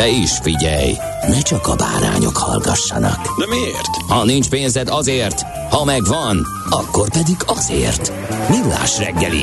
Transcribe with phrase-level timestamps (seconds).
[0.00, 0.92] De is figyelj,
[1.28, 3.38] ne csak a bárányok hallgassanak.
[3.38, 3.96] De miért?
[4.08, 8.12] Ha nincs pénzed azért, ha megvan, akkor pedig azért.
[8.48, 9.42] Millás reggeli.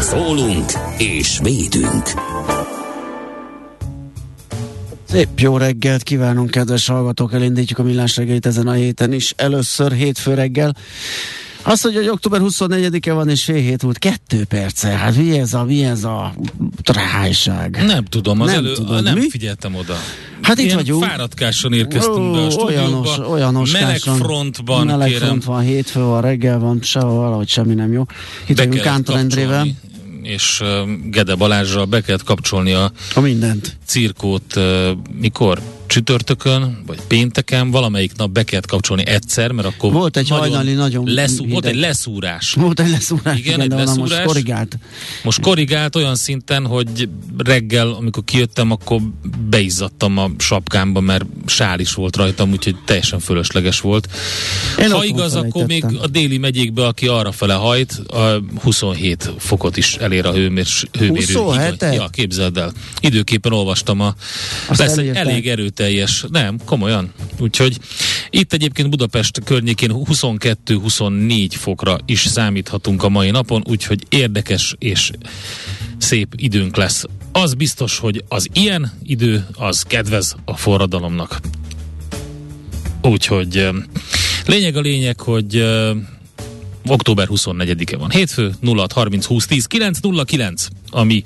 [0.00, 2.10] Szólunk és védünk.
[5.08, 7.32] Szép jó reggelt kívánunk, kedves hallgatók!
[7.32, 9.34] Elindítjuk a millás reggelit ezen a héten is.
[9.36, 10.76] Először hétfő reggel.
[11.66, 14.88] Azt mondja, hogy október 24-e van, és fél hét múlt kettő perce.
[14.88, 16.34] Hát mi ez a, mi ez a
[16.82, 17.82] trájság?
[17.86, 19.28] Nem tudom, az Nem elő, tudod, nem mi?
[19.30, 19.94] figyeltem oda.
[20.42, 21.04] Hát itt Ilyen vagyunk.
[21.04, 25.26] fáradtkáson érkeztünk be a olyanos, olyanos Meleg frontban, meleg kérem.
[25.26, 28.04] front van, hétfő van, reggel van, sehol valahogy semmi nem jó.
[28.46, 29.66] Itt vagyunk Kántor Endrével.
[30.22, 30.62] és
[31.10, 33.76] Gede Balázsral be kellett kapcsolni a A mindent.
[33.86, 34.60] cirkót
[35.20, 35.60] mikor?
[35.94, 41.04] Csütörtökön, vagy pénteken, valamelyik nap be kellett kapcsolni egyszer, mert akkor Volt egy hajnali nagyon
[41.06, 42.52] leszú, Volt egy leszúrás.
[42.52, 44.26] Volt egy leszúrás, Igen, egy onnan most leszúrás.
[44.26, 44.78] korrigált.
[45.22, 49.00] Most korrigált olyan szinten, hogy reggel, amikor kijöttem, akkor
[49.50, 54.08] beizzadtam a sapkámba, mert sál is volt rajtam, úgyhogy teljesen fölösleges volt.
[54.78, 59.76] Én ha igaz, akkor még a déli megyékbe, aki arra fele hajt, a 27 fokot
[59.76, 60.66] is elér a hőmér,
[60.98, 61.34] hőmérő.
[61.34, 61.70] 27-et?
[61.70, 61.94] higany.
[61.94, 62.72] Ja, képzeld el.
[63.00, 64.14] Időképpen olvastam a...
[64.68, 65.82] Azt lesz elég erőteljes,
[66.30, 67.12] nem, komolyan.
[67.38, 67.78] Úgyhogy
[68.30, 75.10] itt egyébként Budapest környékén 22-24 fokra is számíthatunk a mai napon, úgyhogy érdekes és
[75.98, 77.04] szép időnk lesz.
[77.32, 81.40] Az biztos, hogy az ilyen idő, az kedvez a forradalomnak.
[83.02, 83.68] Úgyhogy
[84.46, 85.64] lényeg a lényeg, hogy
[86.86, 88.10] október 24-e van.
[88.10, 89.66] Hétfő 06 30 20 10
[90.94, 91.24] 909, ami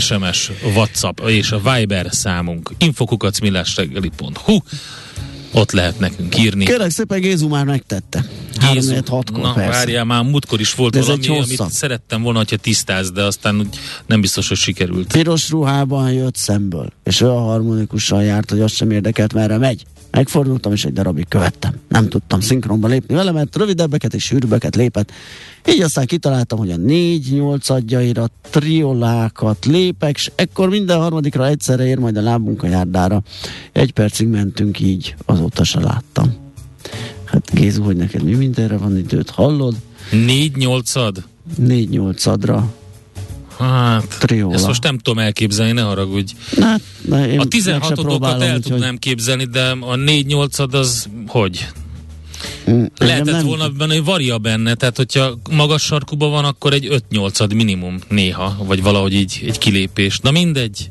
[0.00, 2.70] SMS, WhatsApp és a Viber számunk.
[2.78, 4.58] infokukacmillásreggeli.hu
[5.52, 6.64] ott lehet nekünk írni.
[6.64, 8.24] Kérlek szépen, Gézu már megtette.
[8.60, 9.70] 3 6 Na, persze.
[9.70, 11.70] várjál, már múltkor is volt De valami, egy amit hosszabb.
[11.70, 13.68] szerettem volna, hogyha tisztáz, de aztán
[14.06, 15.12] nem biztos, hogy sikerült.
[15.12, 19.84] Piros ruhában jött szemből, és olyan harmonikusan járt, hogy azt sem érdekelt, merre megy.
[20.10, 21.74] Megfordultam, és egy darabig követtem.
[21.88, 25.12] Nem tudtam szinkronba lépni vele, mert rövidebbeket és sűrűbbeket lépett.
[25.68, 31.86] Így aztán kitaláltam, hogy a négy nyolc adjaira triolákat lépek, és ekkor minden harmadikra egyszerre
[31.86, 33.22] ér majd a lábunk a járdára.
[33.72, 36.34] Egy percig mentünk így, azóta se láttam.
[37.24, 39.74] Hát Gézu, hogy neked mi mindenre van időt, hallod?
[40.10, 41.24] Négy nyolcad?
[41.56, 42.72] Négy nyolcadra
[43.58, 44.54] Hát, triola.
[44.54, 46.32] ezt most nem tudom elképzelni, ne haragudj.
[46.56, 50.26] Na, na, én A meg se 16-odokat próbálom, el úgyhogy- tudnám képzelni, de a 4
[50.26, 51.68] 8 az hogy?
[52.70, 56.72] Mm, engem Lehetett nem- volna benne, hogy varia benne, tehát hogyha magas sarkuba van, akkor
[56.72, 60.18] egy 5 8 minimum néha, vagy valahogy így egy kilépés.
[60.18, 60.88] Na mindegy.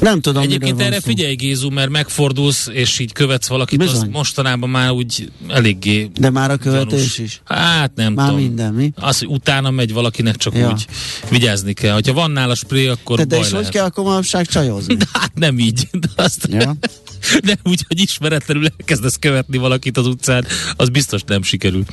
[0.00, 4.10] Nem tudom, Egyébként erre figyelj Gézu, mert megfordulsz, és így követsz valakit, az Bizony.
[4.10, 7.18] mostanában már úgy eléggé De már a követés gyanús.
[7.18, 7.40] is.
[7.44, 8.42] Hát nem Már tudom.
[8.42, 8.92] minden, mi?
[8.94, 10.70] Az, hogy utána megy valakinek, csak Ja.
[10.72, 10.86] úgy
[11.30, 11.92] vigyázni kell.
[11.94, 13.66] Hogyha van nála spré, akkor De, de baj és lehet.
[13.66, 14.94] hogy kell akkor manapság csajozni?
[15.04, 15.88] De hát nem így.
[15.92, 16.76] De, azt, Ja.
[17.44, 20.46] de úgy, hogy ismeretlenül elkezdesz követni valakit az utcán,
[20.76, 21.84] az biztos nem sikerül.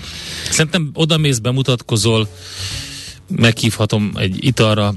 [0.50, 2.28] Szerintem odamész, bemutatkozol,
[3.36, 4.94] meghívhatom egy italra,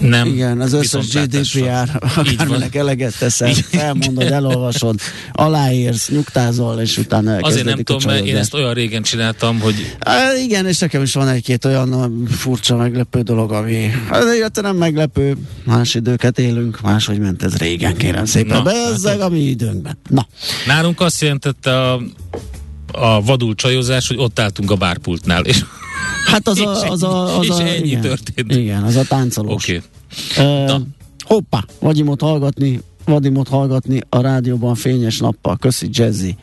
[0.00, 0.26] nem.
[0.26, 1.08] Igen, az összes.
[1.08, 5.00] GDPR, akárminek eleget teszel, felmondod, elolvasod,
[5.32, 10.34] aláírsz, nyugtázol, és utána Azért nem tudom, mert én ezt olyan régen csináltam, hogy Á,
[10.34, 15.36] igen, és nekem is van egy-két olyan furcsa, meglepő dolog, ami az élete nem meglepő,
[15.64, 18.56] más időket élünk, máshogy ment ez régen, kérem szépen.
[18.56, 19.98] Na, Bezzeg a mi időnkben.
[20.08, 20.26] Na,
[20.66, 22.00] nálunk azt jelentette a,
[22.92, 25.64] a vadul csajozás, hogy ott álltunk a bárpultnál, és
[26.26, 26.90] hát az a...
[26.90, 28.54] Az a, az és a ennyi igen, történt.
[28.54, 29.52] Igen, az a táncolós.
[29.52, 29.82] oké.
[30.38, 30.64] Okay.
[30.64, 30.80] Na.
[31.24, 35.56] hoppá, Vadimot hallgatni, Vadimot hallgatni a rádióban fényes nappal.
[35.56, 36.36] Köszi, Jazzy.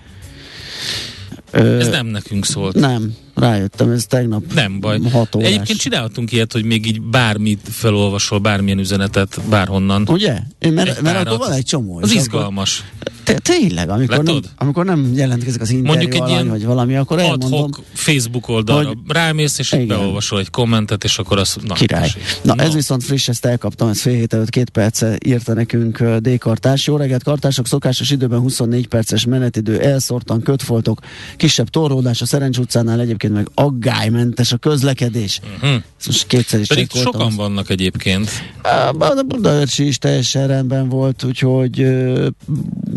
[1.52, 2.76] Ö, Ez nem nekünk szólt.
[2.76, 5.00] Nem, rájöttem, ez tegnap Nem baj.
[5.12, 5.48] hat órás.
[5.50, 10.08] Egyébként csinálhatunk ilyet, hogy még így bármit felolvasol, bármilyen üzenetet, bárhonnan.
[10.08, 10.38] Ugye?
[10.60, 12.00] Én, mert, mert akkor van egy csomó.
[12.02, 12.84] Az izgalmas.
[13.00, 16.66] Akkor, Te, tényleg, amikor nem, amikor nem jelentkezik az interjú Mondjuk egy alany, ilyen vagy
[16.66, 17.70] valami, akkor elmondom.
[17.94, 19.88] Facebook oldalra hogy- rámész, és Igen.
[19.88, 21.56] beolvasol egy kommentet, és akkor az...
[21.68, 22.02] Na, Király.
[22.02, 22.24] tessék.
[22.42, 26.38] Na, ez viszont friss, ezt elkaptam, ez fél hét előtt két perce írta nekünk D.
[26.38, 26.88] Kartás.
[26.88, 31.00] Jó reggelt, Kartások, szokásos időben 24 perces menetidő, elszórtan kötfoltok,
[31.38, 35.40] kisebb torlódás a Szerencs utcánál, egyébként meg aggálymentes a közlekedés.
[35.62, 35.74] Mhm.
[35.98, 38.30] Ezt most kétszer is Pedig sokan vannak egyébként.
[38.62, 41.82] Á, A Budaörsi is teljesen rendben volt, úgyhogy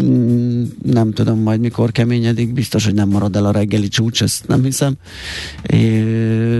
[0.02, 4.46] mm, nem tudom majd mikor keményedik, biztos, hogy nem marad el a reggeli csúcs, ezt
[4.46, 4.94] nem hiszem,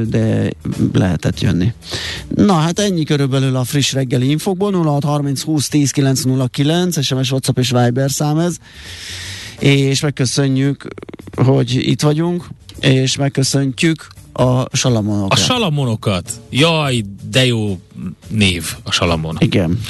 [0.08, 0.50] de
[0.92, 1.72] lehetett jönni.
[2.34, 7.70] Na hát ennyi körülbelül a friss reggeli infokból, 0630 20 10 909, SMS, WhatsApp és
[7.70, 8.56] Viber szám ez,
[9.58, 10.86] és megköszönjük,
[11.34, 12.46] hogy itt vagyunk,
[12.80, 15.38] és megköszöntjük a salamonokat.
[15.38, 16.30] A salamonokat.
[16.50, 17.80] Jaj, de jó
[18.28, 19.36] név a salamon.
[19.38, 19.80] Igen.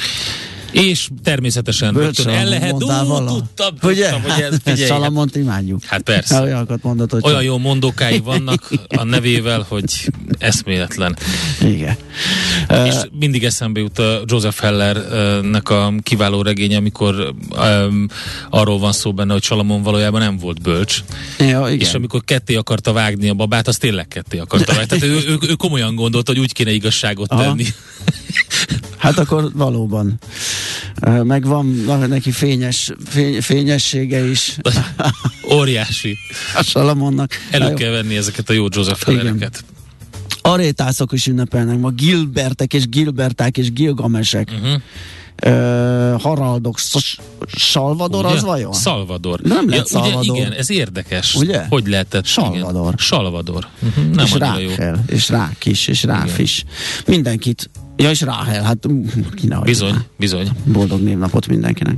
[0.81, 4.09] És természetesen rögtön el lehet, ú, tudtam, Ugye?
[4.09, 5.83] tudtam, hogy ez, Hát, figyelj, Salamont imádjuk.
[5.83, 6.41] hát persze.
[6.41, 10.09] Olyanokat mondott, hogy Olyan jó mondókái vannak a nevével, hogy
[10.39, 11.17] eszméletlen.
[11.61, 11.95] Igen.
[12.85, 18.07] És mindig eszembe jut a Joseph Hellernek a kiváló regény, amikor um,
[18.49, 21.03] arról van szó benne, hogy Salamon valójában nem volt bölcs.
[21.39, 21.79] Ja, igen.
[21.79, 24.87] És amikor ketté akarta vágni a babát, az tényleg ketté akarta vágni.
[24.87, 27.55] Tehát ő, ő, ő komolyan gondolta, hogy úgy kéne igazságot Aha.
[28.97, 30.19] Hát akkor valóban.
[31.23, 31.65] Meg van,
[32.07, 34.57] neki fényes, fény, fényessége is
[35.57, 36.17] Óriási.
[36.55, 37.31] a Salamonnak.
[37.51, 39.05] Na Elő kell venni ezeket a jó Joseph.
[39.05, 39.63] Hellereket.
[40.41, 44.51] Arétászok is ünnepelnek ma, Gilbertek és Gilberták és Gilgamesek.
[44.61, 44.81] Uh-huh.
[45.41, 46.79] Ö, Haraldok,
[47.55, 48.73] Salvador az vajon?
[48.73, 49.41] Salvador.
[49.41, 50.37] De nem ja, ugye, Salvador.
[50.37, 51.35] igen, ez érdekes.
[51.35, 51.65] Ugye?
[51.69, 52.25] Hogy lehetett?
[52.25, 52.81] Salvador.
[52.83, 52.97] Igen.
[52.97, 53.67] Salvador.
[53.87, 54.13] Uh-huh.
[54.13, 54.93] Nem és annyira jó.
[55.07, 56.39] És Rák is, és Ráf Igen.
[56.39, 56.63] is.
[57.05, 57.69] Mindenkit.
[57.97, 59.05] Ja, és Ráhel, hát mm,
[59.35, 60.05] ki ne Bizony, hagyja.
[60.17, 60.49] bizony.
[60.65, 61.95] Boldog névnapot mindenkinek.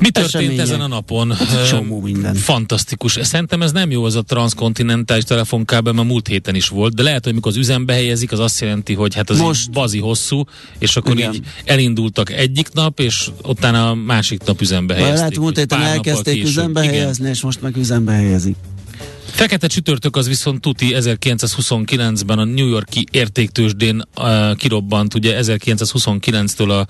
[0.00, 0.64] Mi történt Események.
[0.64, 1.32] ezen a napon?
[1.32, 2.34] Hát csomó minden.
[2.34, 3.18] Fantasztikus.
[3.22, 7.24] Szerintem ez nem jó az a transzkontinentális telefonkábel, mert múlt héten is volt, de lehet,
[7.24, 10.44] hogy mikor az üzembe helyezik, az azt jelenti, hogy hát az Most- bazi hosszú,
[10.78, 11.34] és akkor Igen.
[11.34, 15.18] így elindultak egyik nap, és utána a másik nap üzembe helyezték.
[15.18, 16.48] Lehet múlt héten elkezdték később.
[16.48, 16.94] üzembe Igen.
[16.94, 18.56] helyezni, és most meg üzembe helyezik.
[19.34, 26.86] Fekete csütörtök az viszont tuti 1929-ben a New Yorki értéktősdén uh, kirobbant, ugye 1929-től a,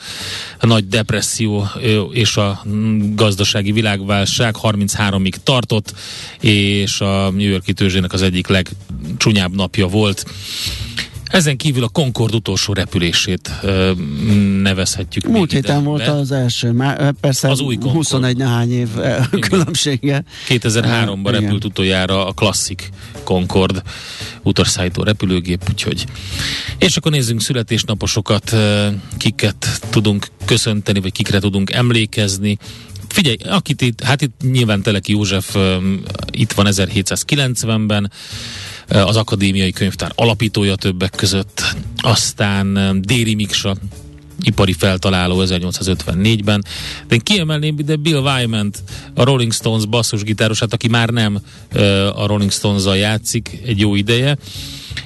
[0.58, 1.68] a nagy depresszió
[2.12, 5.94] és a mm, gazdasági világválság 33-ig tartott,
[6.40, 10.24] és a New Yorki tőzsdének az egyik legcsúnyább napja volt.
[11.34, 13.92] Ezen kívül a Concord utolsó repülését ö,
[14.62, 15.26] nevezhetjük.
[15.26, 17.98] Múlt héten ide volt az első, már persze Az új Concorde.
[17.98, 18.88] 21 nehány év
[19.48, 20.24] különbsége.
[20.48, 21.40] 2003-ban Igen.
[21.40, 22.90] repült utoljára a klasszik
[23.24, 23.82] Concorde
[24.42, 26.04] utasszállító repülőgép, úgyhogy.
[26.78, 28.56] És akkor nézzünk születésnaposokat,
[29.16, 32.58] kiket tudunk köszönteni, vagy kikre tudunk emlékezni.
[33.08, 38.18] Figyelj, akit itt, hát itt nyilván Teleki József um, itt van 1790-ben, eh,
[38.88, 41.62] az akadémiai könyvtár alapítója többek között,
[41.96, 43.76] aztán um, Déri Miksa,
[44.42, 46.64] ipari feltaláló 1854-ben.
[47.08, 48.72] De én kiemelném ide Bill Wyman,
[49.14, 51.38] a Rolling Stones basszusgitárosát, aki már nem
[51.72, 54.38] ö, a Rolling Stones-zal játszik egy jó ideje,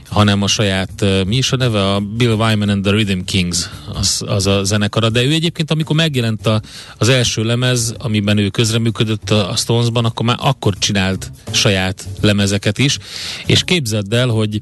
[0.08, 1.94] hanem a saját, mi is a neve?
[1.94, 5.11] A Bill Wyman and the Rhythm Kings, az, az a zenekara.
[5.11, 6.61] De ő egyébként, amikor megjelent a,
[6.99, 12.78] az első lemez, amiben ő közreműködött a, a Stonesban, akkor már akkor csinált saját lemezeket
[12.78, 12.99] is,
[13.47, 14.59] és képzeld el, hogy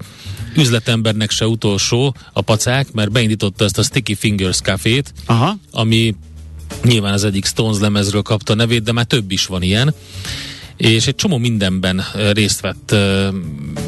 [0.56, 5.56] üzletembernek se utolsó a pacák, mert beindította ezt a Sticky Fingers cafét, Aha.
[5.70, 6.14] ami
[6.84, 9.94] nyilván az egyik Stones lemezről kapta a nevét, de már több is van ilyen
[10.76, 12.94] és egy csomó mindenben részt vett,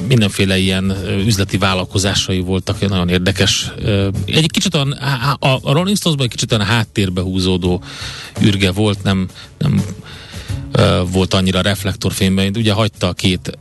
[0.08, 3.72] mindenféle ilyen üzleti vállalkozásai voltak, nagyon érdekes.
[4.26, 4.86] Egy kicsit a,
[5.38, 7.82] a, a Rolling Stonesban egy kicsit olyan háttérbe húzódó
[8.40, 9.28] ürge volt, nem,
[9.58, 9.82] nem
[11.10, 13.58] volt annyira reflektorfényben, mint ugye hagyta a két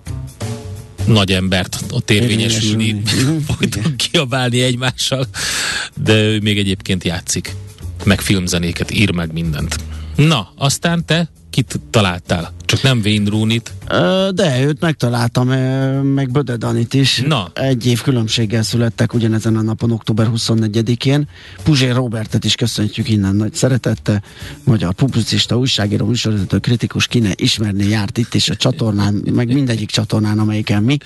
[1.06, 3.32] nagy embert ott érvényesülni, Érvényesülni.
[3.32, 5.28] Mhm, folyton kiabálni egymással,
[6.04, 7.56] de ő még egyébként játszik,
[8.04, 9.80] meg filmzenéket, ír meg mindent.
[10.16, 12.54] Na, aztán te kit találtál?
[12.66, 13.74] Csak nem Wayne Rooney-t.
[13.90, 15.48] Ö, De őt megtaláltam,
[16.04, 17.24] meg Böde Danit is.
[17.28, 17.52] Na.
[17.54, 21.28] Egy év különbséggel születtek ugyanezen a napon, október 24-én.
[21.64, 24.24] Puzsér Robertet is köszöntjük innen nagy szeretettel.
[24.64, 30.40] Magyar publicista, újságíró, műsorvezető, kritikus, kine ismerni járt itt is a csatornán, meg mindegyik csatornán,
[30.40, 30.98] amelyiken mi.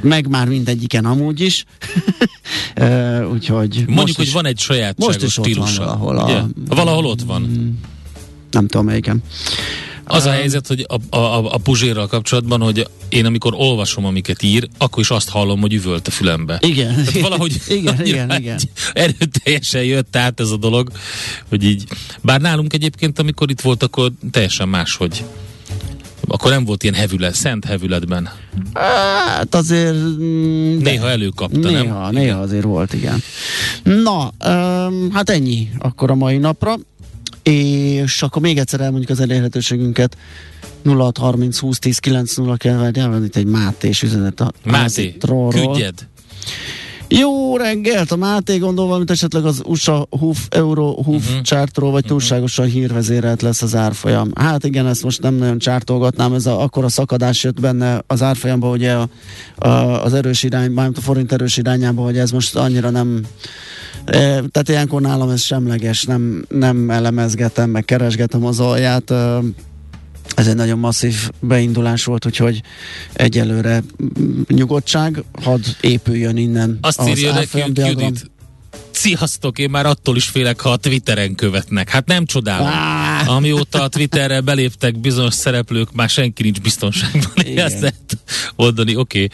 [0.00, 1.64] Meg már mindegyiken amúgy is.
[3.32, 5.78] Úgyhogy Mondjuk, most hogy is, van egy sajátságos most is ott van stílusa.
[5.84, 6.40] valahol a- ugye?
[6.68, 7.72] Valahol ott van.
[8.54, 9.22] Nem tudom melyiken.
[10.06, 14.68] Az a helyzet, hogy a, a, a Puzsérral kapcsolatban, hogy én amikor olvasom, amiket ír,
[14.78, 16.58] akkor is azt hallom, hogy üvölt a fülembe.
[16.60, 16.94] Igen.
[16.94, 18.58] Tehát valahogy igen, igen, igen.
[18.92, 20.90] erőteljesen jött át ez a dolog,
[21.48, 21.84] hogy így.
[22.22, 25.24] Bár nálunk egyébként, amikor itt volt, akkor teljesen máshogy.
[26.26, 28.28] Akkor nem volt ilyen hevület, szent hevületben.
[28.74, 29.94] Hát azért...
[29.94, 32.22] mm, de- Néha előkapta, néha, nem?
[32.22, 33.22] Néha azért volt, igen.
[33.82, 36.74] Na, um, hát ennyi akkor a mai napra.
[37.52, 40.16] És akkor még egyszer elmondjuk az elérhetőségünket.
[40.84, 45.16] 0630 20 10 9 kell várjál, van itt egy Mátés üzenet a Máté,
[45.50, 46.06] küldjed.
[47.08, 48.12] Jó reggelt!
[48.12, 51.14] A Máté gondol valamit esetleg az USA HUF, Euro HUF Mhm.
[51.16, 51.40] uh-huh.
[51.42, 54.30] csártról, vagy túlságosan hírvezérelt lesz az árfolyam.
[54.34, 58.22] Hát igen, ezt most nem nagyon csártolgatnám, ez a, akkor a szakadás jött benne az
[58.22, 59.08] árfolyamba, ugye a,
[59.66, 63.20] a, az erős irány, mármint a forint erős irányába, hogy ez most annyira nem
[64.04, 69.10] tehát ilyenkor nálam ez semleges, nem, nem elemezgetem, meg keresgetem az alját.
[70.36, 72.62] Ez egy nagyon masszív beindulás volt, úgyhogy
[73.12, 73.82] egyelőre
[74.48, 77.78] nyugodtság, hadd épüljön innen Azt az írja nekünk.
[77.78, 78.32] Judit.
[78.90, 81.90] Sziasztok, én már attól is félek, ha a Twitteren követnek.
[81.90, 82.66] Hát nem csodálom.
[82.66, 83.26] Á!
[83.26, 87.32] Amióta a Twitterre beléptek bizonyos szereplők, már senki nincs biztonságban.
[87.44, 87.64] Igen.
[87.64, 88.18] Ezt lehet
[88.56, 89.28] mondani, oké.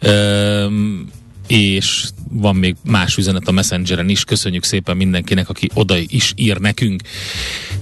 [0.00, 0.68] Okay.
[1.46, 4.24] és van még más üzenet a Messengeren is.
[4.24, 7.02] Köszönjük szépen mindenkinek, aki oda is ír nekünk.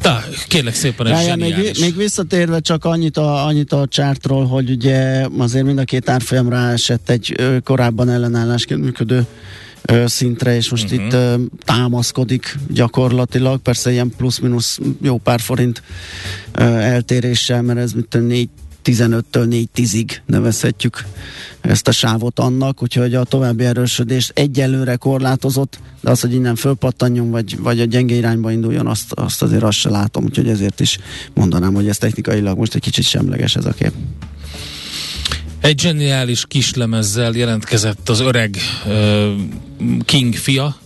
[0.01, 4.71] Ta, kérlek szépen, ez Ráján, még, még visszatérve csak annyit a, annyit a csártról, hogy
[4.71, 7.35] ugye azért mind a két árfolyam ráesett egy
[7.65, 9.27] korábban ellenállásként működő
[10.07, 11.05] szintre, és most uh-huh.
[11.05, 11.35] itt ö,
[11.65, 15.83] támaszkodik gyakorlatilag, persze ilyen plusz-minusz jó pár forint
[16.53, 18.49] ö, eltéréssel, mert ez mit tudom, 4
[18.85, 21.05] 15-től 4-10-ig nevezhetjük
[21.61, 27.31] ezt a sávot annak, úgyhogy a további erősödést egyelőre korlátozott, de az, hogy innen fölpattanjon,
[27.31, 30.99] vagy, vagy a gyenge irányba induljon, azt, azt azért azt se látom, úgyhogy ezért is
[31.35, 33.93] mondanám, hogy ez technikailag most egy kicsit semleges ez a kép.
[35.65, 38.57] Egy zseniális kislemezzel jelentkezett az öreg
[38.87, 39.33] uh,
[40.05, 40.77] King fia.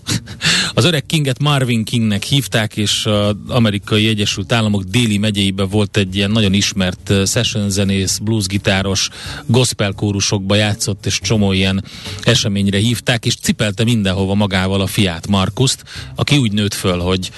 [0.75, 6.17] Az öreg Kinget Marvin Kingnek hívták, és az amerikai Egyesült Államok déli megyeiben volt egy
[6.17, 9.09] ilyen nagyon ismert session zenész, bluesgitáros,
[9.47, 11.85] gospel kórusokba játszott, és csomó ilyen
[12.23, 17.31] eseményre hívták, és cipelte mindenhova magával a fiát, Markuszt, aki úgy nőtt föl, hogy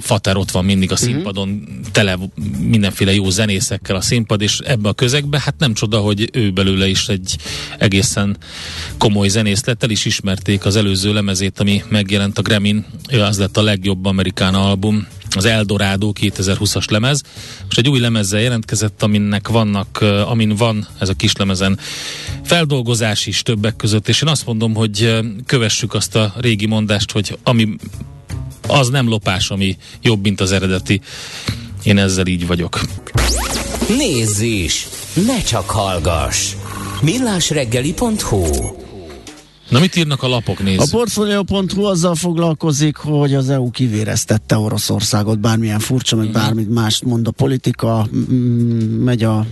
[0.00, 2.18] Fater ott van mindig a színpadon, tele
[2.58, 6.88] mindenféle jó zenészekkel a színpad, és ebbe a közegbe, hát nem csoda, hogy ő belőle
[6.88, 7.36] is egy
[7.78, 8.36] egészen
[8.98, 13.38] komoly zenész lett, el is ismerték az előző lemezét, ami megjelent a Grammy-n, ő az
[13.38, 17.22] lett a legjobb amerikán album, az Eldorado 2020-as lemez.
[17.64, 21.78] Most egy új lemezzel jelentkezett, aminek vannak, uh, amin van ez a kis lemezen
[22.44, 27.12] feldolgozás is többek között, és én azt mondom, hogy uh, kövessük azt a régi mondást,
[27.12, 27.76] hogy ami
[28.68, 31.00] az nem lopás, ami jobb, mint az eredeti.
[31.82, 32.80] Én ezzel így vagyok.
[33.88, 34.86] Nézz is!
[35.26, 36.54] Ne csak hallgass!
[37.02, 38.86] millásreggeli.hu
[39.68, 40.90] Na mit írnak a lapok, A nézd?
[40.90, 47.30] Portfolio.hu azzal foglalkozik, hogy az EU kivéreztette Oroszországot, bármilyen furcsa, meg bármit mást mond a
[47.30, 48.08] politika,
[49.00, 49.46] megy a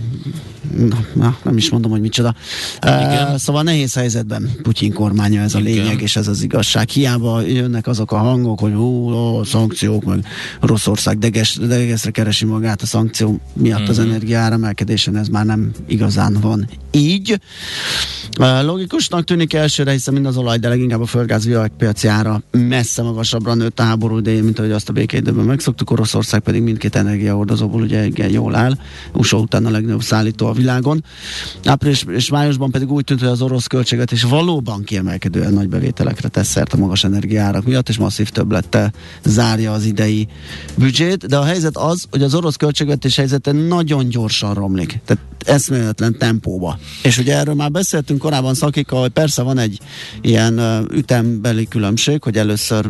[1.13, 2.35] na, nem is mondom, hogy micsoda.
[2.81, 3.27] Igen.
[3.31, 5.71] Uh, szóval nehéz helyzetben Putyin kormánya ez a Igen.
[5.73, 6.89] lényeg, és ez az igazság.
[6.89, 10.25] Hiába jönnek azok a hangok, hogy ó, ó szankciók, meg
[10.61, 13.89] Oroszország deges, degesre keresi magát a szankció miatt Mhm.
[13.89, 17.39] az energia áremelkedésen, ez már nem igazán van így.
[18.39, 23.01] Uh, logikusnak tűnik elsőre, hiszen mind az olaj, de leginkább a földgáz világpiaci ára messze
[23.01, 25.91] magasabbra nőtt a háború idején, mint ahogy azt a békeidőben megszoktuk.
[25.91, 28.77] Oroszország pedig mindkét energiahordozóból ugye igen jól áll.
[29.13, 31.03] USA után a legnagyobb szállító a világon.
[31.65, 36.47] Április és májusban pedig úgy tűnt, hogy az orosz költségvetés valóban kiemelkedően nagy bevételekre tesz
[36.47, 40.27] szert a magas energiárak miatt, és masszív többlettel zárja az idei
[40.75, 41.27] büdzsét.
[41.27, 44.99] De a helyzet az, hogy az orosz költségvetés helyzete nagyon gyorsan romlik.
[45.05, 46.79] Tehát eszméletlen tempóba.
[47.03, 49.79] És ugye erről már beszéltünk korábban szakikkal, hogy persze van egy
[50.21, 50.59] ilyen
[50.93, 52.89] ütembeli különbség, hogy először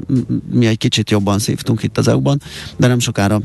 [0.52, 2.42] mi egy kicsit jobban szívtunk itt az EU-ban,
[2.78, 3.42] de nem sokára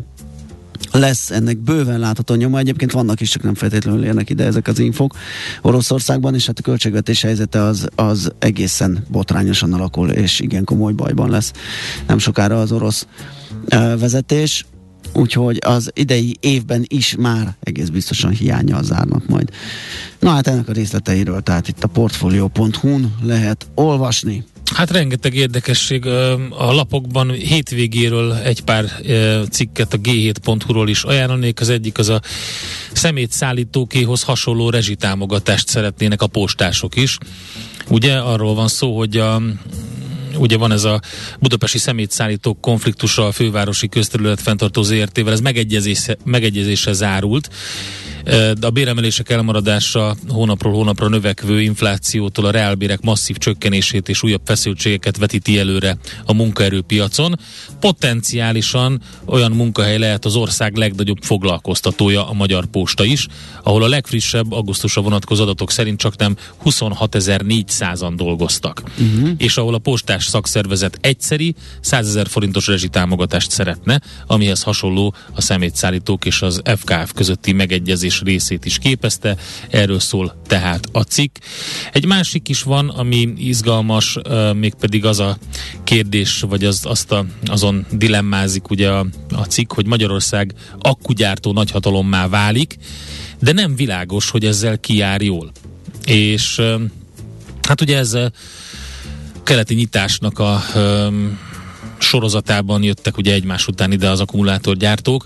[0.93, 2.59] lesz ennek bőven látható nyoma.
[2.59, 5.17] Egyébként vannak is, csak nem feltétlenül érnek ide ezek az infok
[5.63, 11.31] Oroszországban, és hát a költségvetés helyzete az, az egészen botrányosan alakul, és igen komoly bajban
[11.31, 11.53] lesz
[12.07, 13.07] nem sokára az orosz
[13.69, 14.67] ö, vezetés.
[15.13, 19.51] Úgyhogy az idei évben is már egész biztosan hiánya zárnak majd.
[20.19, 24.45] Na hát ennek a részleteiről, tehát itt a portfolio.hu-n lehet olvasni.
[24.75, 26.07] Hát rengeteg érdekesség
[26.51, 28.85] a lapokban hétvégéről egy pár
[29.51, 31.61] cikket a g7.hu-ról is ajánlanék.
[31.61, 32.21] Az egyik az a
[32.93, 37.19] szemétszállítókéhoz hasonló rezsitámogatást szeretnének a postások is.
[37.89, 39.43] Ugye arról van szó, hogy a
[40.43, 41.01] ugye van ez a
[41.41, 47.51] budapesti szemétszállítók konfliktusa a fővárosi közterület fenntartó ZRT-vel, ez megegyezésre, megegyezésre zárult,
[48.61, 55.59] a béremelések elmaradása hónapról hónapra növekvő inflációtól a reálbérek masszív csökkenését és újabb feszültségeket vetíti
[55.59, 57.39] előre a munkaerőpiacon.
[57.81, 63.27] Potenciálisan olyan munkahely lehet az ország legnagyobb foglalkoztatója a Magyar Posta is,
[63.63, 68.83] ahol a legfrissebb augusztusra vonatkozó adatok szerint csak nem 26.400-an dolgoztak.
[68.99, 69.31] Uh-huh.
[69.37, 76.25] És ahol a postás szakszervezet egyszeri 100 ezer forintos rezsitámogatást szeretne, amihez hasonló a szemétszállítók
[76.25, 79.37] és az FKF közötti megegyezés és részét is képezte,
[79.71, 81.37] erről szól tehát a cikk.
[81.93, 84.19] Egy másik is van, ami izgalmas,
[84.55, 85.39] mégpedig az a
[85.85, 92.29] kérdés, vagy az, azt a, azon dilemmázik ugye a, a cikk, hogy Magyarország akkugyártó nagyhatalommá
[92.29, 92.77] válik,
[93.41, 95.51] de nem világos, hogy ezzel kijár jól.
[96.05, 96.61] És
[97.63, 98.33] hát ugye ez a
[99.45, 100.63] keleti nyitásnak a
[101.99, 105.25] sorozatában jöttek ugye egymás után ide az akkumulátorgyártók,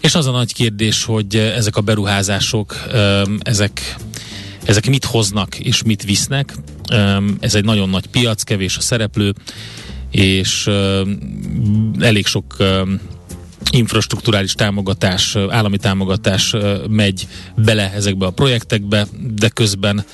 [0.00, 2.86] és az a nagy kérdés, hogy ezek a beruházások,
[3.38, 3.96] ezek,
[4.64, 6.54] ezek mit hoznak és mit visznek.
[7.40, 9.34] Ez egy nagyon nagy piac, kevés a szereplő,
[10.10, 10.70] és
[11.98, 12.56] elég sok
[13.70, 16.54] infrastruktúrális támogatás, állami támogatás
[16.88, 20.04] megy bele ezekbe a projektekbe, de közben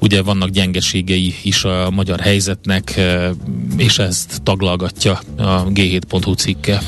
[0.00, 3.00] ugye vannak gyengeségei is a magyar helyzetnek,
[3.76, 6.80] és ezt taglalgatja a G7.hu cikke.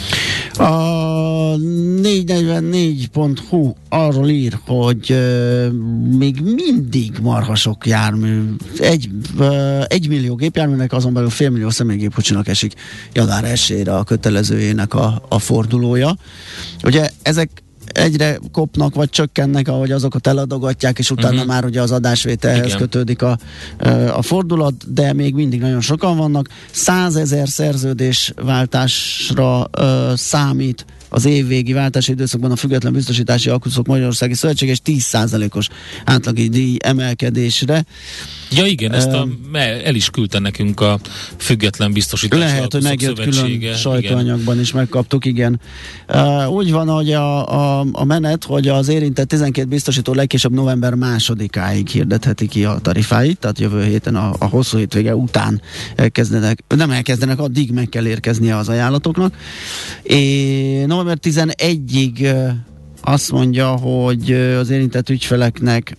[0.57, 5.67] A 444.hu arról ír, hogy uh,
[6.17, 8.43] még mindig marhasok jármű,
[8.79, 12.75] egy, uh, egy millió gépjárműnek, azon belül félmillió személygépkocsinak esik
[13.13, 16.17] január esére a kötelezőjének a, a fordulója.
[16.85, 17.63] Ugye ezek
[17.93, 21.49] egyre kopnak, vagy csökkennek, ahogy azokat eladogatják, és utána uh-huh.
[21.49, 22.79] már ugye az adásvételhez Igen.
[22.79, 23.39] kötődik a,
[24.13, 26.49] a fordulat, de még mindig nagyon sokan vannak.
[26.71, 34.79] Százezer szerződésváltásra uh, számít az évvégi váltási időszakban a Független Biztosítási Alkuszok Magyarországi Szövetség és
[34.85, 35.69] 10%-os
[36.05, 37.85] átlagi díj emelkedésre.
[38.55, 39.29] Ja igen, ezt a,
[39.85, 40.99] el is küldte nekünk a
[41.37, 44.61] Független Biztosítási Lehet, hogy megjött külön sajtóanyagban igen.
[44.61, 45.61] is megkaptuk, igen.
[46.49, 47.49] Úgy van, hogy a,
[47.81, 53.39] a, a menet, hogy az érintett 12 biztosító legkésőbb november másodikáig hirdetheti ki a tarifáit,
[53.39, 55.61] tehát jövő héten a, a hosszú hétvége után
[55.97, 59.35] elkezdenek, nem elkezdenek, addig meg kell érkeznie az ajánlatoknak.
[60.03, 62.35] É, november 11-ig
[63.03, 65.97] azt mondja, hogy az érintett ügyfeleknek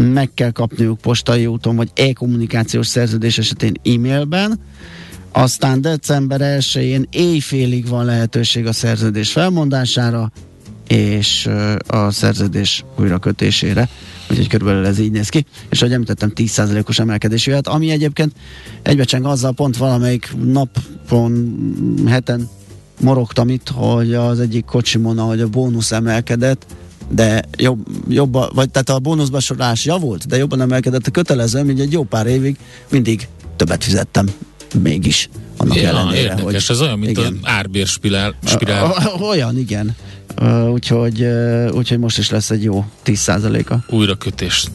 [0.00, 4.60] meg kell kapniuk postai úton, vagy e-kommunikációs szerződés esetén e-mailben,
[5.32, 10.32] aztán december 1-én éjfélig van lehetőség a szerződés felmondására,
[10.88, 11.48] és
[11.86, 13.88] a szerződés újrakötésére.
[14.30, 15.46] Úgyhogy körülbelül ez így néz ki.
[15.68, 18.32] És ahogy említettem, 10%-os emelkedés jöhet, ami egyébként
[18.82, 21.62] egybecseng azzal pont valamelyik napon,
[22.06, 22.48] heten
[23.00, 26.66] morogtam itt, hogy az egyik kocsimon, ahogy a bónusz emelkedett,
[27.10, 31.92] de jobb, jobb vagy tehát a bónuszbesorolás javult, de jobban emelkedett a kötelező, mint egy
[31.92, 32.56] jó pár évig
[32.90, 34.26] mindig többet fizettem
[34.82, 35.28] mégis.
[35.56, 37.38] Annak ja, ellenére, érdekes, hogy, ez olyan, mint igen.
[37.42, 38.34] az árbérspirál.
[38.44, 38.94] Spirál.
[39.30, 39.96] Olyan, igen.
[40.40, 43.94] Uh, úgyhogy, uh, úgyhogy most is lesz egy jó 10%-a.
[43.94, 44.66] Újrakötés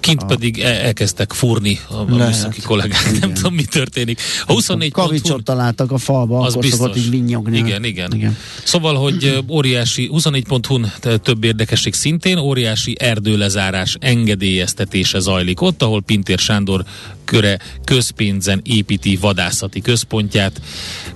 [0.00, 3.18] kint pedig el, elkezdtek fúrni a, a műszaki kollégák, igen.
[3.20, 4.20] nem tudom mi történik.
[4.46, 6.80] A 24 Kavicsot találtak a falba, az akkor biztos.
[6.80, 7.58] szokott így vinyogni.
[7.58, 8.36] Igen, igen, igen.
[8.64, 16.84] Szóval, hogy óriási, 24.hu több érdekesség szintén, óriási erdőlezárás engedélyeztetése zajlik ott, ahol Pintér Sándor
[17.30, 20.60] köre közpénzen építi vadászati központját.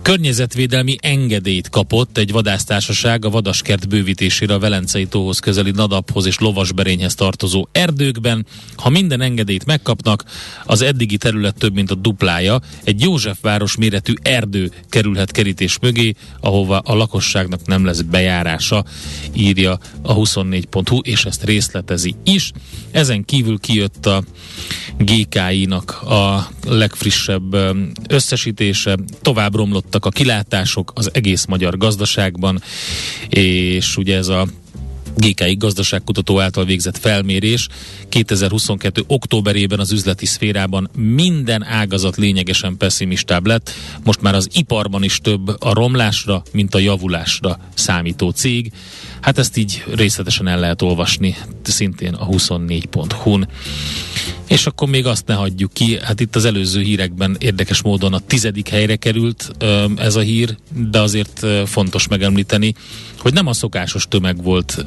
[0.02, 7.14] Környezetvédelmi engedélyt kapott egy vadásztársaság a vadaskert bővítésére a Velencei tóhoz közeli Nadaphoz és Lovasberényhez
[7.14, 8.46] tartozó erdőkben.
[8.76, 10.24] Ha minden engedélyt megkapnak,
[10.64, 12.60] az eddigi terület több mint a duplája.
[12.84, 18.84] Egy Józsefváros méretű erdő kerülhet kerítés mögé, ahova a lakosságnak nem lesz bejárása,
[19.32, 22.50] írja a 24.hu, és ezt részletezi is.
[22.90, 24.24] Ezen kívül kijött a
[24.98, 27.56] GKI-nak a legfrissebb
[28.08, 28.98] összesítése.
[29.22, 32.62] Tovább romlottak a kilátások az egész magyar gazdaságban,
[33.28, 34.46] és ugye ez a
[35.16, 37.68] GKI gazdaságkutató által végzett felmérés
[38.08, 39.04] 2022.
[39.06, 43.70] októberében az üzleti szférában minden ágazat lényegesen pessimistább lett.
[44.04, 48.72] Most már az iparban is több a romlásra, mint a javulásra számító cég.
[49.24, 53.48] Hát ezt így részletesen el lehet olvasni, szintén a 24.hu-n.
[54.48, 58.18] És akkor még azt ne hagyjuk ki, hát itt az előző hírekben érdekes módon a
[58.18, 59.50] tizedik helyre került
[59.96, 60.56] ez a hír,
[60.90, 62.74] de azért fontos megemlíteni,
[63.18, 64.84] hogy nem a szokásos tömeg volt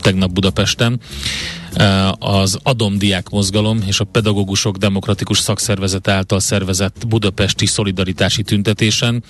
[0.00, 1.00] tegnap Budapesten.
[2.18, 9.22] Az Adomdiák mozgalom és a Pedagógusok Demokratikus Szakszervezet által szervezett budapesti szolidaritási tüntetésen.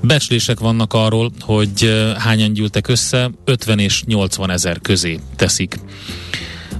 [0.00, 5.80] Becslések vannak arról, hogy hányan gyűltek össze, 50 és 80 ezer közé teszik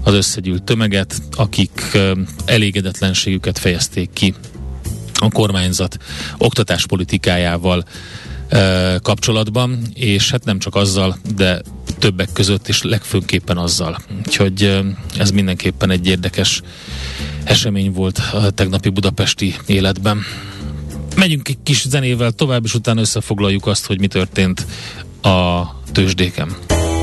[0.03, 1.99] az összegyűlt tömeget, akik
[2.45, 4.35] elégedetlenségüket fejezték ki
[5.15, 5.97] a kormányzat
[6.39, 7.85] oktatáspolitikájával
[9.03, 11.63] kapcsolatban, és hát nem csak azzal, de
[11.99, 13.99] többek között, és legfőképpen azzal.
[14.27, 14.81] Úgyhogy
[15.19, 16.63] ez mindenképpen egy érdekes
[17.45, 20.23] esemény volt a tegnapi budapesti életben.
[21.17, 24.67] Megyünk egy kis zenével tovább, és utána összefoglaljuk azt, hogy mi történt
[25.23, 26.57] a tőzsdéken.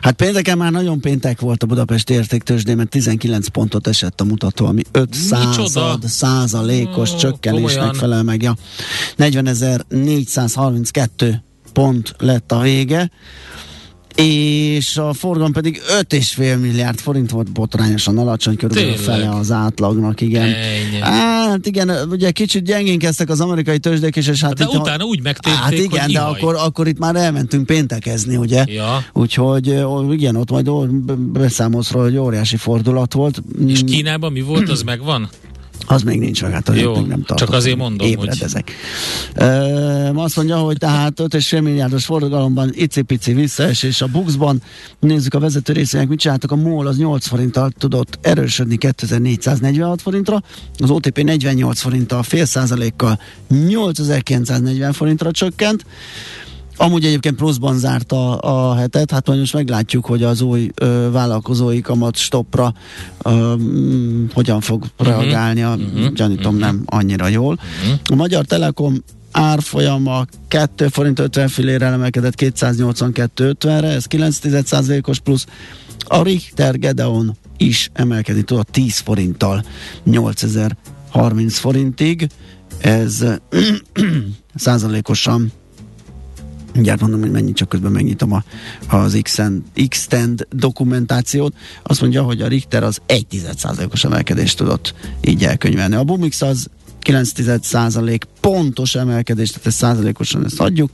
[0.00, 4.66] Hát pénteken már nagyon péntek volt a Budapest értéktősdén, mert 19 pontot esett a mutató,
[4.66, 7.94] ami 5 század, százalékos oh, csökkenésnek komolyan.
[7.94, 8.42] felel meg.
[8.42, 8.56] Ja.
[9.18, 11.34] 40.432
[11.72, 13.10] pont lett a vége
[14.20, 20.42] és a forgalom pedig 5,5 milliárd forint volt botrányosan alacsony, körülbelül fele az átlagnak, igen.
[20.42, 21.00] Ennyi.
[21.00, 25.04] Hát igen, ugye kicsit gyengén kezdtek az amerikai tőzsdék, és, és hát de itt, utána
[25.04, 28.64] úgy megtérték, Hát igen, de akkor, akkor itt már elmentünk péntekezni, ugye?
[28.66, 29.04] Ja.
[29.12, 29.66] Úgyhogy
[30.10, 33.42] igen, ott majd beszámolsz róla, hogy óriási fordulat volt.
[33.66, 35.28] És Kínában mi volt, az megvan?
[35.86, 37.36] Az még nincs meg, hát Jó, még nem tartott.
[37.36, 38.72] Csak azért mondom, ébredezek.
[39.34, 39.44] hogy...
[39.44, 44.62] E, azt mondja, hogy tehát 5,5 milliárdos forgalomban icipici visszaesés a Buxban.
[45.00, 46.52] Nézzük a vezető részének, mit csináltak.
[46.52, 50.42] A MOL az 8 forinttal tudott erősödni 2446 forintra,
[50.78, 55.84] az OTP 48 forinttal, fél százalékkal 8940 forintra csökkent.
[56.82, 61.80] Amúgy egyébként pluszban zárta a hetet, hát majd most meglátjuk, hogy az új ö, vállalkozói
[61.80, 62.74] kamat stopra
[63.22, 65.06] ö, m, hogyan fog uh-huh.
[65.06, 66.12] reagálni, a, uh-huh.
[66.12, 66.70] gyanítom uh-huh.
[66.70, 67.58] nem annyira jól.
[67.84, 67.98] Uh-huh.
[68.12, 75.46] A Magyar Telekom árfolyama 2 forint 50 fillére emelkedett 282,50-re, ez 9% os plusz.
[75.98, 79.64] A Richter Gedeon is emelkedni tud 10 forinttal
[80.02, 82.28] 8030 forintig,
[82.80, 83.24] ez
[84.54, 85.52] százalékosan
[86.72, 88.42] Mindjárt mondom, hogy mennyit, csak közben megnyitom a,
[88.88, 89.20] az
[89.88, 91.54] X-Tend dokumentációt.
[91.82, 95.94] Azt mondja, hogy a Richter az 1% os emelkedést tudott így elkönyvelni.
[95.94, 96.66] A Bumix az
[97.06, 100.90] 9% pontos emelkedést, tehát ezt százalékosan ezt adjuk,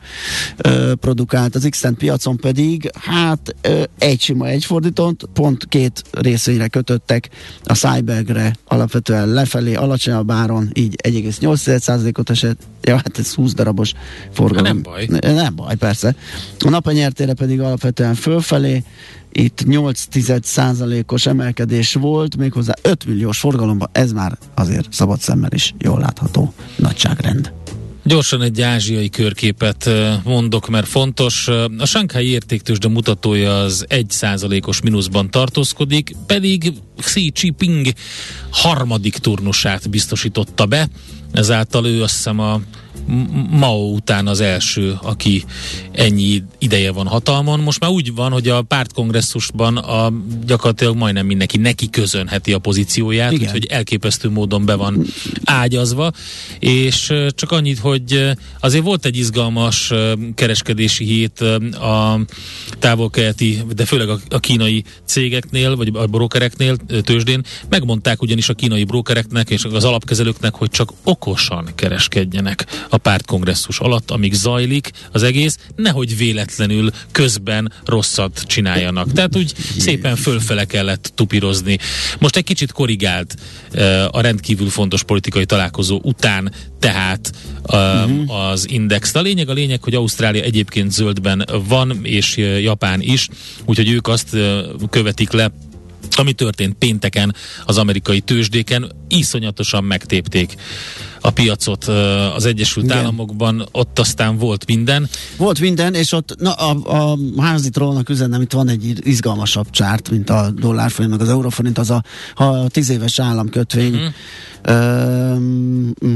[0.56, 1.54] ö, produkált.
[1.54, 7.28] Az x piacon pedig, hát ö, egy sima egy fordított, pont két részvényre kötöttek,
[7.64, 13.92] a Cybergre alapvetően lefelé, alacsonyabb áron, így 1,8%-ot esett, ja, hát ez 20 darabos
[14.32, 14.64] forgalom.
[14.64, 15.08] Nem baj.
[15.20, 16.16] Nem baj, persze.
[16.58, 18.84] A napanyertére pedig alapvetően fölfelé,
[19.38, 20.04] itt 8
[21.06, 26.52] os emelkedés volt, méghozzá 5 milliós forgalomban, ez már azért szabad szemmel is jól látható
[26.76, 27.52] nagyságrend.
[28.04, 29.90] Gyorsan egy ázsiai körképet
[30.24, 31.48] mondok, mert fontos.
[31.78, 32.38] A Shanghai
[32.78, 37.86] de mutatója az 1% os mínuszban tartózkodik, pedig Xi Jinping
[38.50, 40.88] harmadik turnusát biztosította be,
[41.32, 42.60] ezáltal ő azt hiszem a
[43.50, 45.44] Mao után az első, aki
[45.92, 47.60] ennyi ideje van hatalmon.
[47.60, 50.12] Most már úgy van, hogy a pártkongresszusban a,
[50.46, 53.46] gyakorlatilag majdnem mindenki neki közönheti a pozícióját, Igen.
[53.46, 55.04] úgyhogy elképesztő módon be van
[55.44, 56.12] ágyazva,
[56.58, 58.30] és csak annyit, hogy
[58.60, 59.92] azért volt egy izgalmas
[60.34, 61.40] kereskedési hét
[61.80, 62.20] a
[62.78, 69.50] távolkeleti, de főleg a, kínai cégeknél, vagy a brokereknél, tőzsdén, megmondták ugyanis a kínai brokereknek
[69.50, 76.16] és az alapkezelőknek, hogy csak okosan kereskedjenek a pártkongresszus alatt, amíg zajlik az egész, nehogy
[76.16, 79.12] véletlenül közben rosszat csináljanak.
[79.12, 81.78] Tehát úgy szépen fölfele kellett tupirozni.
[82.18, 83.34] Most egy kicsit korrigált
[83.74, 88.48] uh, a rendkívül fontos politikai találkozó után, tehát uh, uh-huh.
[88.48, 89.14] az index.
[89.14, 93.28] A lényeg a lényeg, hogy Ausztrália egyébként zöldben van, és Japán is,
[93.64, 94.36] úgyhogy ők azt
[94.90, 95.52] követik le,
[96.10, 100.54] ami történt pénteken az amerikai tőzsdéken, iszonyatosan megtépték
[101.26, 101.84] a piacot
[102.34, 102.98] az Egyesült Igen.
[102.98, 105.08] Államokban, ott aztán volt minden.
[105.36, 110.10] Volt minden, és ott na, a, a házi trollnak üzenem, itt van egy izgalmasabb csárt,
[110.10, 112.02] mint a dollárforint, meg az euróforint, az a,
[112.34, 114.12] a tíz éves államkötvény uh-huh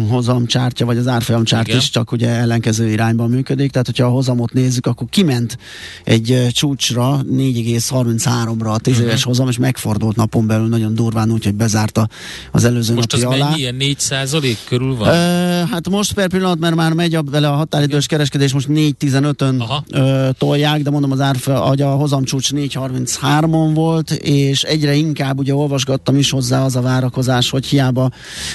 [0.09, 4.87] hozamcsártya, vagy az árfolyamcsárt is csak ugye ellenkező irányban működik, tehát hogyha a hozamot nézzük,
[4.87, 5.59] akkor kiment
[6.05, 9.09] egy csúcsra 4,33-ra a 10 uh-huh.
[9.09, 12.09] éves hozam, és megfordult napon belül nagyon durván úgy, hogy bezárta
[12.51, 13.49] az előző Most napi az alá.
[13.49, 15.08] mennyi, ilyen 4% körül van?
[15.08, 19.64] Ö, hát most per pillanat, mert már megy a, vele a határidős kereskedés, most 4.15-ön
[19.90, 26.16] ö, tolják, de mondom az árfa, a hozamcsúcs 4.33-on volt, és egyre inkább ugye olvasgattam
[26.16, 28.10] is hozzá az a várakozás, hogy hiába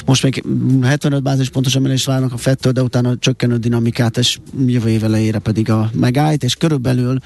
[0.05, 0.43] most még
[0.81, 5.39] 75 bázis pontos emelést várnak a fettől, de utána csökkenő dinamikát, és jövő év elejére
[5.39, 7.17] pedig a megállt, és körülbelül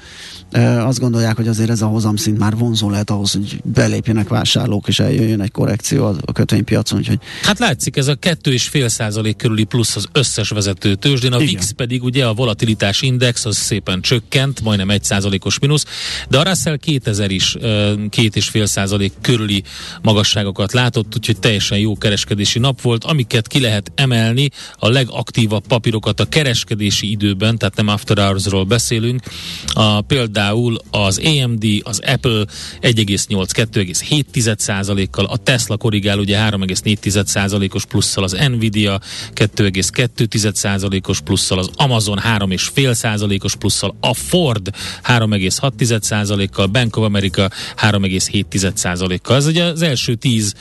[0.52, 4.88] ö, azt gondolják, hogy azért ez a hozamszint már vonzó lehet ahhoz, hogy belépjenek vásárlók,
[4.88, 6.98] és eljöjjön egy korrekció a kötvénypiacon.
[6.98, 7.18] Úgyhogy...
[7.42, 11.40] Hát látszik, ez a kettő és fél 1% körüli plusz az összes vezető tőzsdén, a
[11.40, 11.48] Igen.
[11.48, 15.84] VIX pedig ugye a volatilitás index az szépen csökkent, majdnem 1%-os mínusz,
[16.28, 19.62] de a Russell 2000 is 2,5% körüli
[20.02, 26.20] magasságokat látott, úgyhogy teljesen jó kereskedési nap volt, amiket ki lehet emelni, a legaktívabb papírokat
[26.20, 29.22] a kereskedési időben, tehát nem after hoursról beszélünk,
[29.66, 32.44] a, például az AMD, az Apple
[32.80, 42.92] 1,8-2,7%-kal, a Tesla korrigál ugye 3,4%-os plusszal, az Nvidia 2,2 százalékos plusszal, az Amazon 3,5
[42.92, 44.70] százalékos plusszal, a Ford
[45.04, 49.36] 3,6 százalékkal, Bank of America 3,7 százalékkal.
[49.36, 50.54] Ez ugye az első tíz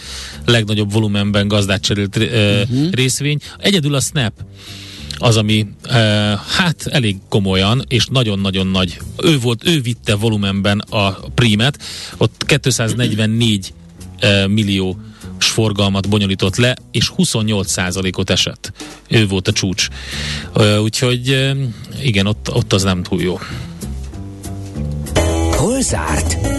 [0.46, 2.92] legnagyobb volumenben gazdát cserélt uh-huh.
[2.92, 3.40] részvény.
[3.58, 4.34] Egyedül a Snap
[5.20, 5.98] az, ami e,
[6.58, 9.00] hát elég komolyan, és nagyon-nagyon nagy.
[9.24, 11.80] Ő volt, ő vitte volumenben a prímet,
[12.18, 13.74] ott 244
[14.20, 14.98] e, millió
[15.48, 18.72] forgalmat bonyolított le, és 28%-ot esett.
[19.08, 19.88] Ő volt a csúcs.
[20.82, 21.54] Úgyhogy
[22.02, 23.40] igen, ott, ott az nem túl jó.
[25.52, 26.59] Hol zárt?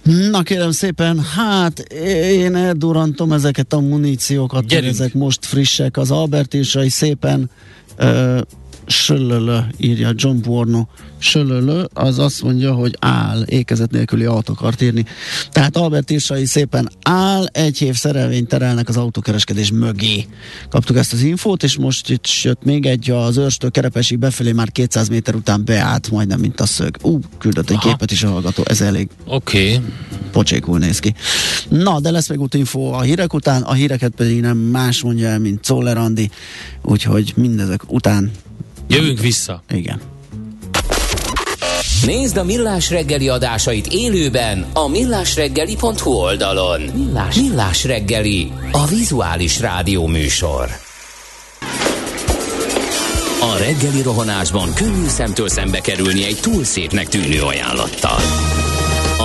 [0.11, 1.79] Na kérem szépen, hát
[2.13, 4.93] én eldurantom ezeket a muníciókat, Gyerünk.
[4.93, 5.97] ezek most frissek.
[5.97, 7.49] Az Albert is szépen
[7.99, 8.41] uh,
[8.85, 10.85] sölölö, írja John Borno.
[11.17, 15.05] Sölölö, az azt mondja, hogy áll, ékezet nélküli aut akart írni.
[15.51, 20.25] Tehát Albert Irsai szépen áll, egy év szerelvényt terelnek az autókereskedés mögé.
[20.69, 24.71] Kaptuk ezt az infót, és most itt jött még egy, az őrstől Kerepesig befelé már
[24.71, 26.97] 200 méter után beállt, majdnem mint a szög.
[27.01, 27.89] Ú, küldött egy Aha.
[27.89, 29.09] képet is a hallgató, ez elég.
[29.25, 29.73] Oké.
[29.75, 29.85] Okay.
[30.31, 31.13] Pocsékul néz ki.
[31.69, 35.39] Na, de lesz még info a hírek után, a híreket pedig nem más mondja el,
[35.39, 36.29] mint Czoller Andi,
[36.81, 38.31] úgyhogy mindezek után
[38.87, 39.63] Jövünk vissza.
[39.69, 39.99] Igen.
[42.05, 46.81] Nézd a Millás reggeli adásait élőben a millásreggeli.hu oldalon.
[46.81, 50.69] Millás, Millás reggeli, a vizuális rádió műsor.
[53.41, 58.19] A reggeli rohanásban könnyű szemtől szembe kerülni egy túl szépnek tűnő ajánlattal.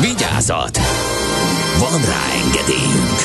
[0.00, 0.78] Vigyázat!
[1.78, 3.18] Van rá engedélyünk!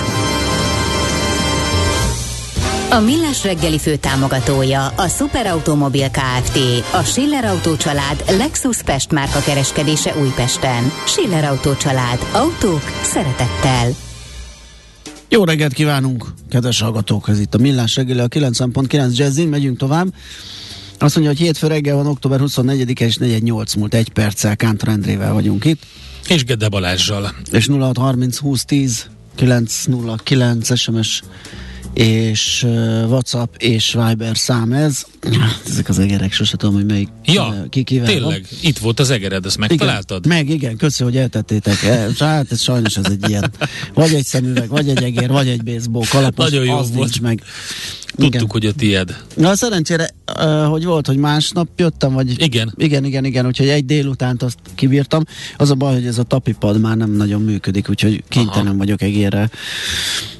[2.91, 6.57] A Millás reggeli fő támogatója a Superautomobil KFT,
[6.93, 10.91] a Schiller Auto család Lexus Pest márka kereskedése Újpesten.
[11.05, 12.19] Schiller Auto család.
[12.33, 13.89] Autók szeretettel.
[15.29, 17.29] Jó reggelt kívánunk, kedves hallgatók!
[17.29, 20.13] Ez itt a Millás reggeli, a 90.9 Jazzin, megyünk tovább.
[20.99, 25.33] Azt mondja, hogy hétfő reggel van, október 24-e és 4-8 múlt egy perccel Kántor Endrével
[25.33, 25.81] vagyunk itt.
[26.27, 27.35] És Gede Balázsjal.
[27.51, 31.23] És 0630 20 10 909 SMS
[31.95, 32.63] és
[33.07, 35.05] WhatsApp és Viber szám ez.
[35.39, 38.59] Hát, ezek az egerek, sose tudom, hogy melyik ja, ki kivel tényleg, van.
[38.61, 40.25] itt volt az egered, ezt megtaláltad?
[40.25, 41.83] Igen, meg, igen, köszönöm, hogy eltettétek.
[41.83, 43.51] E, hát ez sajnos ez egy ilyen,
[43.93, 46.99] vagy egy szemüveg, vagy egy egér, vagy egy baseball kalapos, Nagyon jó az volt.
[46.99, 47.43] nincs meg.
[48.15, 48.45] Tudtuk, igen.
[48.49, 49.23] hogy a tied.
[49.35, 50.09] Na szerencsére,
[50.69, 52.41] hogy volt, hogy másnap jöttem, vagy...
[52.41, 52.73] Igen.
[52.77, 55.23] Igen, igen, igen, úgyhogy egy délutánt azt kibírtam.
[55.57, 58.77] Az a baj, hogy ez a tapipad már nem nagyon működik, úgyhogy kénytelen Aha.
[58.77, 59.49] vagyok egérre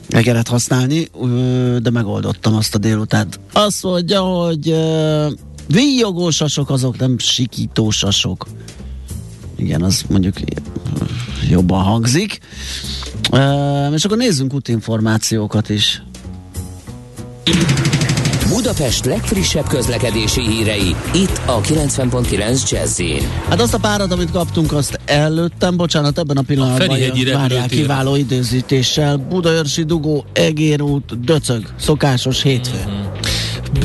[0.10, 1.10] egeret használni,
[1.82, 3.40] de megoldottam azt a délutánt.
[3.54, 4.76] Azt mondja, hogy
[5.68, 8.48] víjogósasok azok nem sikítósasok.
[9.56, 10.36] Igen, az mondjuk
[11.50, 12.40] jobban hangzik.
[13.94, 16.04] És akkor nézzünk útinformációkat is.
[18.50, 23.02] Budapest legfrissebb közlekedési hírei, itt a 90.9 jazz
[23.50, 28.16] Hát azt a párat, amit kaptunk, azt előttem, bocsánat, ebben a pillanatban A várják kiváló
[28.16, 29.18] időzítéssel.
[29.18, 32.78] Budaörsi dugó, Egér út, Döcög, szokásos hétfő.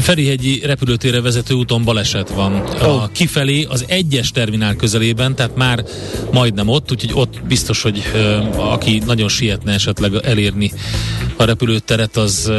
[0.01, 2.53] Ferihegyi repülőtérre vezető úton baleset van.
[2.55, 3.01] A Ó.
[3.13, 5.85] kifelé az egyes terminál közelében, tehát már
[6.33, 10.73] majdnem ott, úgyhogy ott biztos, hogy ö, aki nagyon sietne esetleg elérni
[11.41, 12.53] a repülőteret, az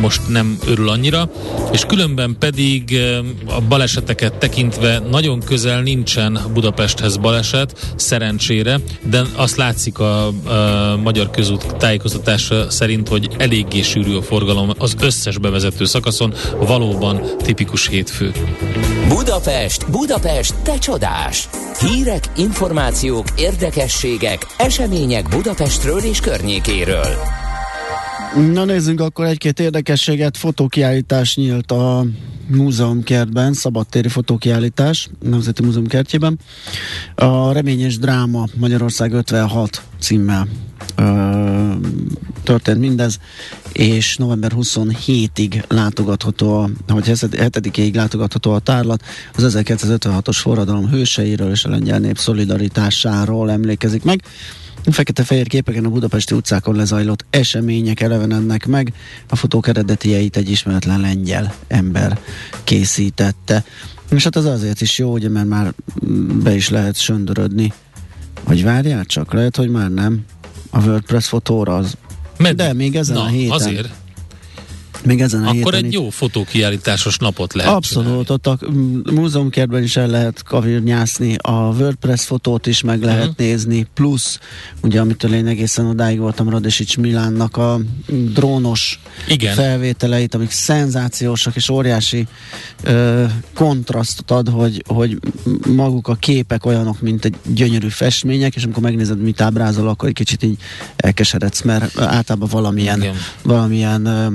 [0.00, 1.30] most nem örül annyira,
[1.72, 3.00] és különben pedig
[3.46, 8.80] a baleseteket tekintve nagyon közel nincsen Budapesthez baleset, szerencsére,
[9.10, 10.32] de azt látszik a, a
[11.02, 17.88] magyar közút tájékoztatása szerint, hogy eléggé sűrű a forgalom az összes bevezető szakaszon, valóban tipikus
[17.88, 18.32] hétfő.
[19.08, 21.48] Budapest, Budapest, te csodás!
[21.80, 27.16] Hírek, információk, érdekességek, események Budapestről és környékéről.
[28.52, 30.36] Na nézzünk akkor egy-két érdekességet.
[30.36, 32.04] Fotókiállítás nyílt a
[32.46, 36.38] múzeumkertben, szabadtéri fotókiállítás, Nemzeti Múzeum kertjében.
[37.14, 40.48] A Reményes Dráma Magyarország 56 címmel
[40.96, 41.72] ö,
[42.42, 43.18] történt mindez,
[43.72, 49.02] és november 27-ig látogatható, a, vagy 7-ig látogatható a tárlat,
[49.34, 54.22] az 1956-os forradalom hőseiről és a lengyel nép szolidaritásáról emlékezik meg.
[54.90, 58.92] Fekete-fehér képeken a budapesti utcákon lezajlott események elevenednek meg.
[59.28, 62.18] A fotók eredetieit egy ismeretlen lengyel ember
[62.64, 63.64] készítette.
[64.10, 65.74] És hát az azért is jó, ugye, mert már
[66.42, 67.72] be is lehet söndörödni.
[68.44, 70.24] Vagy várjál csak, lehet, hogy már nem.
[70.70, 71.96] A WordPress fotóra az.
[72.36, 72.56] Meddig?
[72.56, 73.56] De még ezen Na, a héten.
[73.56, 73.90] azért.
[75.04, 79.00] Még ezen a Akkor héten egy itt- jó fotókiállításos napot lehet Abszolút, ott a mm,
[79.12, 83.32] múzeumkertben is el lehet kavirnyászni, a WordPress fotót is meg lehet Mhm.
[83.36, 84.38] nézni, plusz,
[84.82, 87.80] ugye amitől én egészen odáig voltam Radesics Milánnak a
[88.12, 89.54] mm, drónos Igen.
[89.54, 92.26] felvételeit, amik szenzációsak és óriási
[92.82, 95.18] ö, kontrasztot ad, hogy, hogy
[95.74, 100.14] maguk a képek olyanok, mint egy gyönyörű festmények, és amikor megnézed, mit ábrázol, akkor egy
[100.14, 100.56] kicsit így
[100.96, 103.14] elkeseredsz, mert általában valamilyen, Igen.
[103.42, 104.26] valamilyen ö,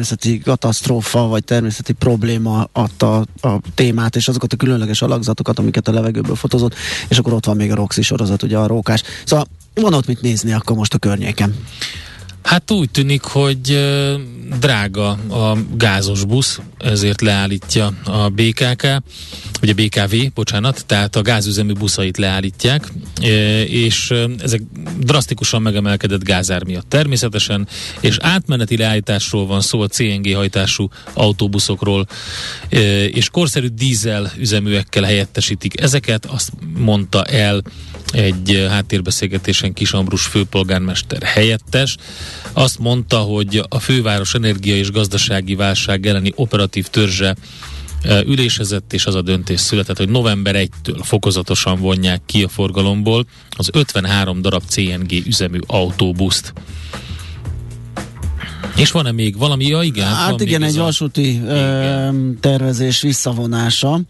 [0.00, 5.92] természeti katasztrófa, vagy természeti probléma adta a témát, és azokat a különleges alakzatokat, amiket a
[5.92, 6.74] levegőből fotózott,
[7.08, 9.02] és akkor ott van még a Roxy sorozat, ugye a rókás.
[9.24, 11.54] Szóval van ott mit nézni akkor most a környéken.
[12.42, 13.88] Hát úgy tűnik, hogy
[14.58, 18.82] drága a gázos busz, ezért leállítja a BKK,
[19.60, 22.92] vagy a BKV, bocsánat, tehát a gázüzemű buszait leállítják,
[23.66, 24.60] és ezek
[24.98, 27.68] drasztikusan megemelkedett gázár miatt természetesen,
[28.00, 32.06] és átmeneti leállításról van szó a CNG hajtású autóbuszokról,
[33.10, 37.62] és korszerű dízel üzeműekkel helyettesítik ezeket, azt mondta el
[38.12, 41.96] egy eh, háttérbeszélgetésen Kis Ambrus főpolgármester helyettes.
[42.52, 47.36] Azt mondta, hogy a főváros energia és gazdasági válság elleni operatív törzse
[48.02, 53.26] eh, ülésezett, és az a döntés született, hogy november 1-től fokozatosan vonják ki a forgalomból
[53.56, 56.52] az 53 darab CNG üzemű autóbuszt.
[58.76, 59.66] És van-e még valami?
[59.66, 60.06] Ja, igen.
[60.06, 62.08] Hát igen, egy a- vasúti ö,
[62.40, 64.00] tervezés visszavonása.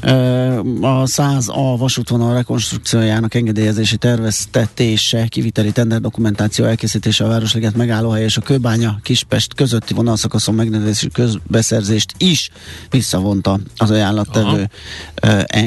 [0.00, 1.00] Uh-huh.
[1.00, 8.98] A 100A vasútvonal rekonstrukciójának engedélyezési terveztetése, kiviteli tenderdokumentáció elkészítése a Városliget megállóhely és a Kőbánya
[9.02, 12.50] Kispest közötti vonalszakaszon megnevezési közbeszerzést is
[12.90, 14.70] visszavonta az ajánlattevő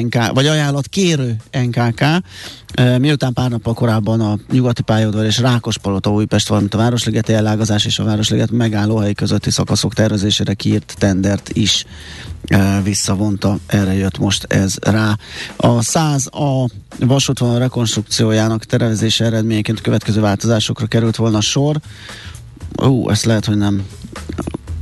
[0.00, 2.04] NK, vagy ajánlatkérő NKK.
[2.98, 7.98] Miután pár nappal korábban a nyugati pályaudvar és Rákospalota Újpest, valamint a Városligeti ellágazás és
[7.98, 11.84] a Városliget megállóhely közötti szakaszok tervezésére kiírt tendert is
[12.82, 13.58] visszavonta.
[13.66, 15.16] Erre jött most ez rá.
[15.56, 21.80] A 100A vasútvonal rekonstrukciójának tervezése eredményeként következő változásokra került volna sor.
[22.82, 23.86] Ú, ezt lehet, hogy nem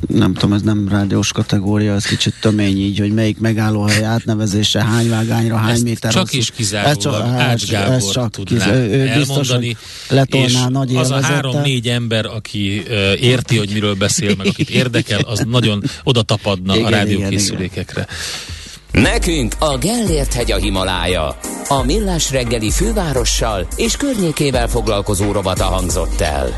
[0.08, 5.08] nem tudom, ez nem rádiós kategória, ez kicsit tömény így, hogy melyik megállóhely átnevezése, hány
[5.08, 6.36] vágányra, hány Ezt méter csak hosszú.
[6.36, 9.76] is kizárólag Ács Gábor ez csak tudná kiz, ő, ő biztos, elmondani,
[10.08, 14.46] hogy letolná és nagy az a három-négy ember, aki uh, érti, hogy miről beszél, meg
[14.46, 18.06] akit érdekel, az nagyon oda tapadna Igen, a igen, rádiókészülékekre.
[18.92, 21.38] Nekünk a Gellért hegy a Himalája.
[21.68, 26.54] A Millás reggeli fővárossal és környékével foglalkozó rovata hangzott el.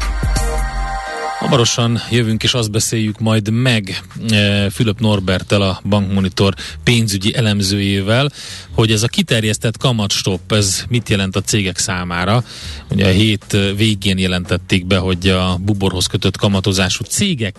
[1.44, 6.54] Hamarosan jövünk és azt beszéljük majd meg e, Fülöp Norbertel, a Bankmonitor
[6.85, 8.30] pénzügyi elemzőjével,
[8.70, 12.44] hogy ez a kiterjesztett kamatstopp, ez mit jelent a cégek számára.
[12.90, 17.57] Ugye a hét e, végén jelentették be, hogy a buborhoz kötött kamatozású cégek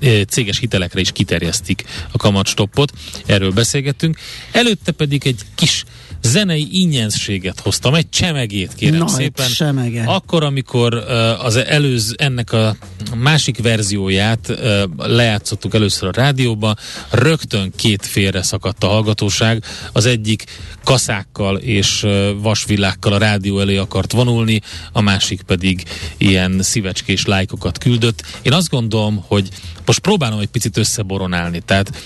[0.00, 2.92] e, céges hitelekre is kiterjesztik a kamatstoppot.
[3.26, 4.18] Erről beszélgettünk.
[4.52, 5.84] Előtte pedig egy kis
[6.26, 9.46] zenei ingyenséget hoztam, egy csemegét kérem Na, szépen.
[9.46, 10.04] egy csemege.
[10.04, 10.94] Akkor, amikor
[11.38, 12.76] az előz, ennek a
[13.14, 14.52] másik verzióját
[14.96, 16.74] lejátszottuk először a rádióba,
[17.10, 19.64] rögtön két félre szakadt a hallgatóság.
[19.92, 20.44] Az egyik
[20.84, 22.06] kaszákkal és
[22.40, 24.60] vasvillákkal a rádió elé akart vonulni,
[24.92, 25.82] a másik pedig
[26.16, 28.22] ilyen szívecskés lájkokat küldött.
[28.42, 29.48] Én azt gondolom, hogy
[29.84, 31.62] most próbálom egy picit összeboronálni.
[31.64, 32.02] Tehát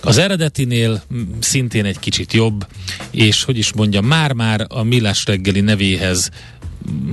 [0.00, 1.02] az eredetinél
[1.38, 2.66] szintén egy kicsit jobb,
[3.10, 6.30] és hogy is mondja, már-már a Millás reggeli nevéhez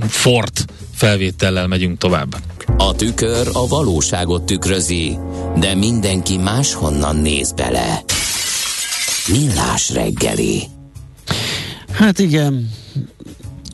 [0.00, 2.36] Fort felvétellel megyünk tovább.
[2.76, 5.18] A tükör a valóságot tükrözi,
[5.58, 8.02] de mindenki máshonnan néz bele.
[9.28, 10.62] Millás reggeli.
[11.92, 12.70] Hát igen.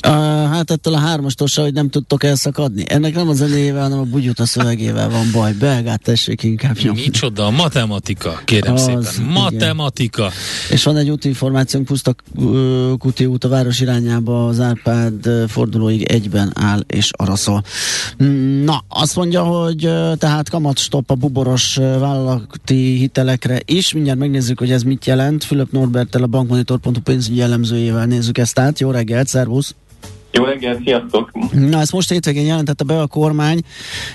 [0.06, 0.12] Uh,
[0.50, 2.84] hát ettől a hármastól se, hogy nem tudtok elszakadni.
[2.88, 5.52] Ennek nem a zenéjével, hanem a bugyut a szövegével van baj.
[5.52, 7.00] Belgát tessék inkább nyomni.
[7.00, 9.02] Micsoda, matematika, kérem Az, szépen.
[9.18, 9.26] igen.
[9.32, 10.30] Matematika.
[10.70, 12.14] És van egy útinformációnk, Puszta
[12.98, 17.10] Kuti út a város irányába, az Árpád fordulóig egyben áll és.
[18.22, 23.92] Mm, Na, azt mondja, hogy tehát kamatstop a buboros vállalati hitelekre is.
[23.92, 25.44] Mindjárt megnézzük, hogy ez mit jelent.
[25.44, 28.80] Fülöp Norbertel a bankmonitor.hu pénzügyi jellemzőjével nézzük ezt át.
[28.80, 29.74] Jó reggelt, szervusz!
[30.32, 31.30] Jó reggelt, sziasztok!
[31.52, 33.60] Na, ezt most hétvégén jelentette be a kormány,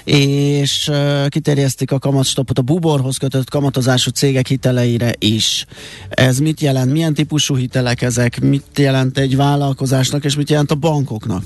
[0.04, 5.66] és uh, kiterjesztik a kamatstopot a buborhoz kötött kamatozású cégek hiteleire is.
[6.10, 6.92] Ez mit jelent?
[6.92, 8.40] Milyen típusú hitelek ezek?
[8.42, 11.44] Mit jelent egy vállalkozásnak, és mit jelent a bankoknak?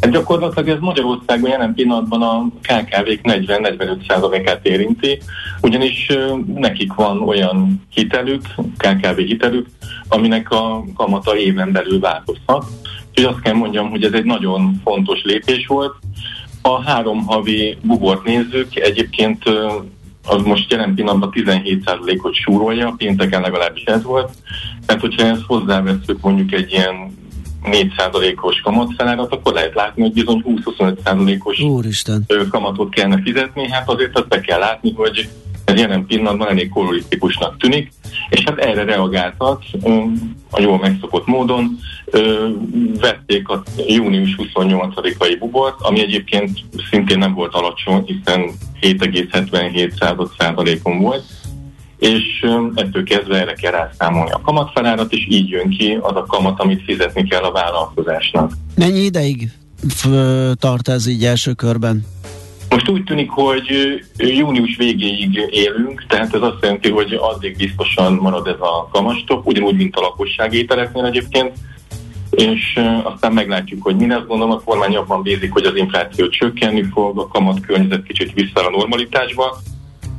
[0.00, 5.18] Hát gyakorlatilag ez Magyarországon jelen pillanatban a KKV-k 40-45%-át érinti,
[5.60, 6.12] ugyanis
[6.54, 8.42] nekik van olyan hitelük,
[8.76, 9.66] KKV hitelük,
[10.08, 12.64] aminek a kamata éven belül változhat.
[13.08, 15.94] Úgyhogy azt kell mondjam, hogy ez egy nagyon fontos lépés volt.
[16.62, 19.42] A három havi bubort nézzük, egyébként
[20.26, 24.30] az most jelen pillanatban 17%-ot súrolja, pénteken legalábbis ez volt.
[24.86, 27.16] Tehát, hogyha ezt hozzáveszünk mondjuk egy ilyen
[27.64, 32.26] 4%-os kamatfelárat, akkor lehet látni, hogy bizony 20-25%-os Úristen!
[32.50, 35.28] kamatot kellene fizetni, hát azért azt be kell látni, hogy
[35.68, 37.92] ez jelen pillanatban elég kolorisztikusnak tűnik,
[38.30, 40.02] és hát erre reagáltak ö,
[40.50, 41.78] a jól megszokott módon,
[43.00, 46.58] vették a június 28-ai bubort, ami egyébként
[46.90, 48.50] szintén nem volt alacsony, hiszen
[48.80, 51.24] 7,77%-on volt,
[51.98, 56.24] és ö, ettől kezdve erre kell rászámolni a kamatfelárat, és így jön ki az a
[56.28, 58.52] kamat, amit fizetni kell a vállalkozásnak.
[58.74, 59.50] Mennyi ideig
[60.54, 62.06] tart ez így első körben?
[62.68, 68.46] Most úgy tűnik, hogy június végéig élünk, tehát ez azt jelenti, hogy addig biztosan marad
[68.46, 71.52] ez a kamastop, ugyanúgy, mint a lakossági ételeknél egyébként,
[72.30, 74.26] és aztán meglátjuk, hogy mi lesz.
[74.26, 78.66] Gondolom a kormány abban bízik, hogy az infláció csökkenni fog, a kamat környezet kicsit vissza
[78.66, 79.56] a normalitásba,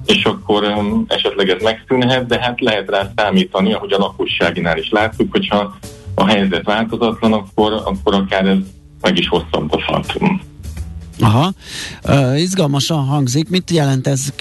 [0.05, 0.63] és akkor
[1.07, 5.77] esetleg ez megszűnhet, de hát lehet rá számítani, ahogy a lakosságinál is láttuk, hogyha
[6.15, 8.57] a helyzet változatlan, akkor, akkor akár ez
[9.01, 10.13] meg is hosszabbodhat.
[11.29, 11.51] Aha,
[12.07, 13.49] uh, izgalmasan hangzik.
[13.49, 14.33] Mit jelent ez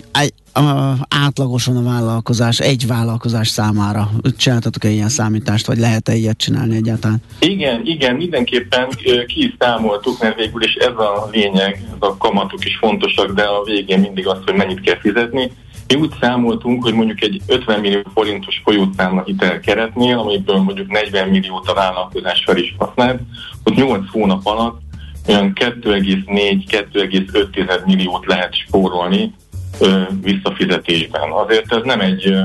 [1.08, 4.10] átlagosan a vállalkozás, egy vállalkozás számára?
[4.36, 7.22] Csináltatok-e ilyen számítást, vagy lehet-e ilyet csinálni egyáltalán?
[7.40, 8.88] Igen, igen, mindenképpen
[9.26, 13.62] ki is számoltuk, mert végül is ez a lényeg, a kamatok is fontosak, de a
[13.64, 15.50] végén mindig az, hogy mennyit kell fizetni.
[15.88, 21.28] Mi úgy számoltunk, hogy mondjuk egy 50 millió forintos folyószámla hitel keretnél, amiből mondjuk 40
[21.28, 23.20] milliót a vállalkozás fel is használt,
[23.64, 24.86] ott 8 hónap alatt
[25.28, 29.34] olyan 2,4-2,5 milliót lehet spórolni
[29.80, 31.30] ö, visszafizetésben.
[31.30, 32.40] Azért ez nem egy ö,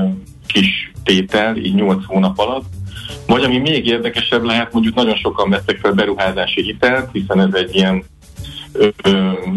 [0.46, 2.64] kis tétel, így 8 hónap alatt.
[3.26, 7.74] Vagy ami még érdekesebb lehet, mondjuk nagyon sokan vettek fel beruházási hitelt, hiszen ez egy
[7.74, 8.04] ilyen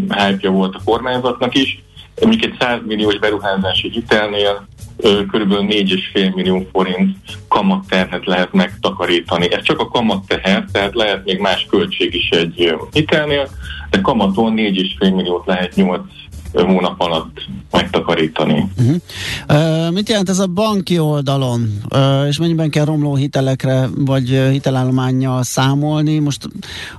[0.08, 1.82] hype volt a kormányzatnak is.
[2.20, 4.66] Mondjuk egy 100 milliós beruházási hitelnél
[5.02, 7.16] körülbelül 4,5 millió forint
[7.48, 9.52] kamatterhet lehet megtakarítani.
[9.52, 13.48] Ez csak a kamatteher, tehát lehet még más költség is egy hitelnél,
[13.90, 16.00] de kamaton 4,5 milliót lehet 8
[16.52, 18.68] hónap alatt megtakarítani.
[18.78, 18.96] Uh-huh.
[19.48, 21.80] Uh, mit jelent ez a banki oldalon?
[22.28, 26.18] És mennyiben kell romló hitelekre vagy uh, hitelállományjal számolni?
[26.18, 26.48] Most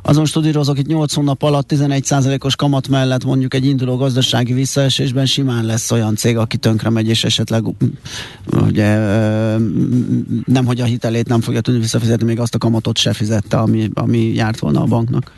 [0.02, 5.66] azon studírozok itt 8 hónap alatt 11%-os kamat mellett mondjuk egy induló gazdasági visszaesésben simán
[5.66, 7.64] lesz olyan cég, aki tönkre megy, és esetleg
[8.52, 8.98] ugye
[10.46, 13.90] nem, hogy a hitelét nem fogja tudni visszafizetni, még azt a kamatot se fizette, ami,
[13.94, 15.32] ami járt volna a banknak.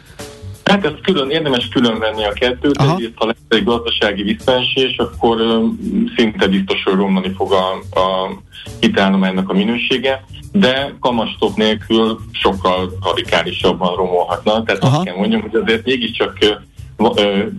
[0.63, 2.93] Hát ezt külön, érdemes külön venni a kettőt, Aha.
[2.93, 5.61] egyrészt ha lesz egy gazdasági visszaesés, akkor
[6.15, 8.29] szinte biztos, hogy romlani fog a, a
[8.79, 14.63] hitelállománynak a minősége, de kamastop nélkül sokkal radikálisabban romolhatna.
[14.63, 14.95] Tehát Aha.
[14.95, 16.37] azt kell mondjam, hogy azért mégiscsak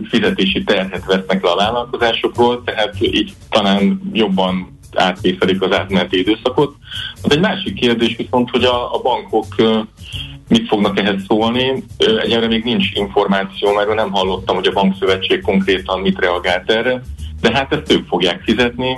[0.09, 6.75] fizetési terhet vesznek le a vállalkozásokról, tehát így talán jobban átvészelik az átmeneti időszakot.
[7.27, 9.45] De egy másik kérdés viszont, hogy a, a bankok
[10.47, 11.83] mit fognak ehhez szólni.
[11.97, 17.01] Egyelőre még nincs információ, mert nem hallottam, hogy a bankszövetség konkrétan mit reagált erre,
[17.41, 18.97] de hát ezt ők fogják fizetni,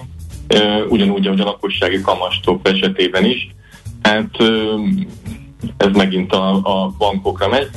[0.89, 3.55] ugyanúgy, ahogy a lakossági kamastop esetében is.
[4.01, 4.37] Hát
[5.77, 7.69] ez megint a, a bankokra megy.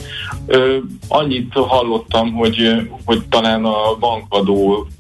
[1.09, 4.98] Annyit hallottam, hogy, hogy talán a bankadó bank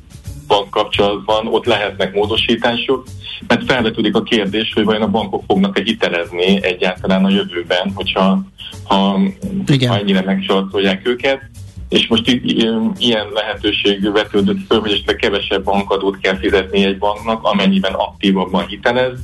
[0.70, 3.05] kapcsolatban ott lehetnek módosítások,
[3.46, 8.42] mert felvetődik a kérdés, hogy vajon a bankok fognak-e hitelezni egyáltalán a jövőben, hogyha
[8.84, 9.20] ha,
[9.86, 11.40] ha ennyire megcsartolják őket.
[11.88, 12.40] És most
[12.99, 19.18] ilyen lehetőség vetődött föl, hogy esetleg kevesebb bankadót kell fizetni egy banknak, amennyiben aktívabban hitelez,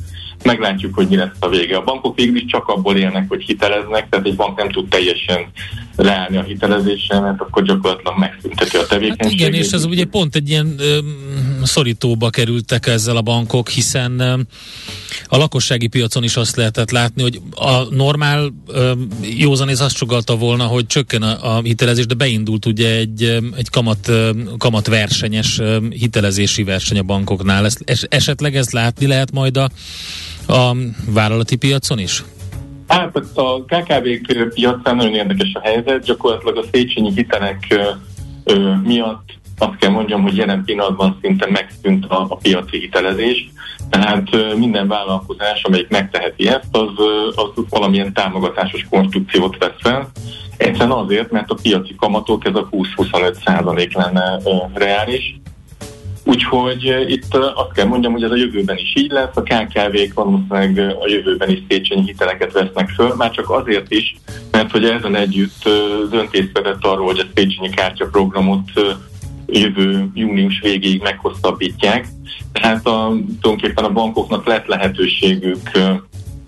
[0.44, 1.76] meglátjuk, hogy mi lesz a vége.
[1.76, 5.46] A bankok végül is csak abból élnek, hogy hiteleznek, tehát egy bank nem tud teljesen
[5.96, 9.22] leállni a hitelezéssel, mert akkor gyakorlatilag megszünteti a tevékenységet.
[9.22, 10.98] Hát igen, és ez ugye pont egy ilyen ö,
[11.62, 14.38] szorítóba kerültek ezzel a bankok, hiszen ö,
[15.26, 18.92] a lakossági piacon is azt lehetett látni, hogy a normál ö,
[19.22, 23.22] józanész azt csogalta volna, hogy csökken a, a hitelezés, de beindult ugye egy,
[23.56, 24.10] egy kamat,
[24.58, 27.64] kamat versenyes hitelezési verseny a bankoknál.
[27.64, 29.70] Ezt, es, esetleg ezt látni lehet majd a
[30.46, 30.76] a
[31.06, 32.24] vállalati piacon is?
[32.88, 34.08] Hát a KKV
[34.54, 37.66] piacán nagyon érdekes a helyzet, gyakorlatilag a Széchenyi hitelek
[38.44, 43.48] ö, miatt azt kell mondjam, hogy jelen pillanatban szinte megszűnt a, a piaci hitelezés,
[43.90, 46.90] tehát ö, minden vállalkozás, amelyik megteheti ezt, az,
[47.34, 50.10] az valamilyen támogatásos konstrukciót vesz fel.
[50.56, 55.40] Egyszerűen azért, mert a piaci kamatok ez a 20-25 százalék lenne ö, reális,
[56.24, 59.42] Úgyhogy eh, itt eh, azt kell mondjam, hogy ez a jövőben is így lesz, a
[59.42, 64.16] KKV-k valószínűleg eh, a jövőben is Széchenyi hiteleket vesznek föl, már csak azért is,
[64.50, 65.68] mert hogy ezen együtt
[66.10, 68.70] döntés szedett arról, hogy a Széchenyi kártyaprogramot
[69.46, 72.06] jövő június végéig meghosszabbítják.
[72.52, 75.70] Tehát a, tulajdonképpen a bankoknak lett lehetőségük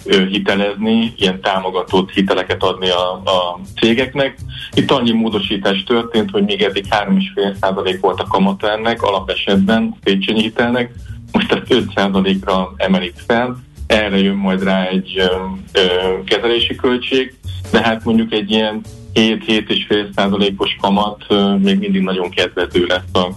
[0.09, 4.39] hitelezni, ilyen támogatott hiteleket adni a, a cégeknek.
[4.75, 10.93] Itt annyi módosítás történt, hogy még eddig 3,5% volt a kamata ennek, alapesetben Pécsényi hitelnek,
[11.33, 15.25] most ezt 5%-ra emelik fel, erre jön majd rá egy ö,
[15.73, 15.81] ö,
[16.25, 17.35] kezelési költség,
[17.71, 18.81] de hát mondjuk egy ilyen
[19.15, 23.29] 7-7,5 százalékos kamat ö, még mindig nagyon kedvező lesz a,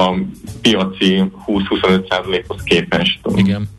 [0.00, 0.14] a
[0.62, 3.20] piaci 20-25 százalékhoz képest.
[3.34, 3.73] Igen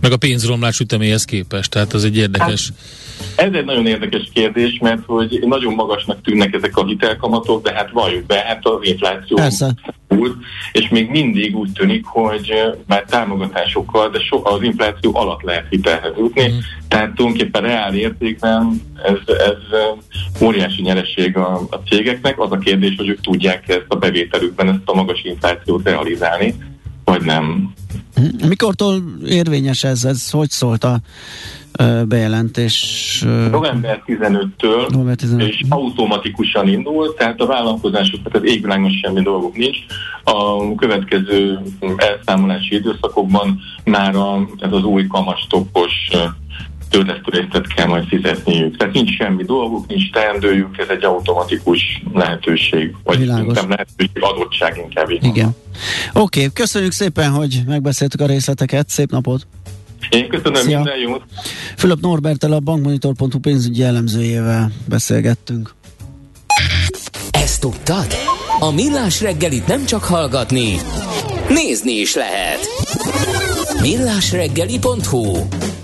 [0.00, 2.72] meg a pénzromlás üteméhez képest, tehát az egy érdekes...
[3.36, 7.72] Hát, ez egy nagyon érdekes kérdés, mert hogy nagyon magasnak tűnnek ezek a hitelkamatok, de
[7.74, 9.38] hát valljuk be, hát az infláció
[10.08, 10.36] úr,
[10.72, 12.52] és még mindig úgy tűnik, hogy
[12.86, 16.58] már támogatásokkal, de so, az infláció alatt lehet hitelhez jutni, mm.
[16.88, 19.78] tehát tulajdonképpen reál értékben ez, ez
[20.40, 22.40] óriási nyereség a, a cégeknek.
[22.40, 26.54] Az a kérdés, hogy ők tudják ezt a bevételükben, ezt a magas inflációt realizálni,
[27.12, 27.72] vagy nem.
[28.48, 30.04] Mikortól érvényes ez?
[30.04, 31.00] Ez hogy szólt a
[32.08, 33.24] bejelentés?
[33.50, 35.48] November 15-től, November 15.
[35.48, 39.76] és automatikusan indul, tehát a vállalkozásoknak az égvilágon semmi dolgok nincs.
[40.24, 41.58] A következő
[41.96, 46.08] elszámolási időszakokban már a, ez az új kamastopos
[46.92, 48.76] törlesztőrésztet kell majd fizetniük.
[48.76, 53.54] Tehát nincs semmi dolguk, nincs teendőjük, ez egy automatikus lehetőség, vagy Világos.
[53.54, 55.10] nem lehetőség, adottság inkább.
[55.10, 55.56] Így Igen.
[56.12, 59.46] Oké, okay, köszönjük szépen, hogy megbeszéltük a részleteket, szép napot!
[60.10, 60.76] Én köszönöm Szia.
[60.76, 61.22] minden jót!
[61.76, 65.74] Fülöp Norbertel a bankmonitor.hu pénzügyi elemzőjével beszélgettünk.
[67.30, 68.06] Ezt tudtad?
[68.58, 70.76] A Millás reggelit nem csak hallgatni,
[71.48, 72.60] nézni is lehet.
[73.80, 75.36] Millásreggeli.hu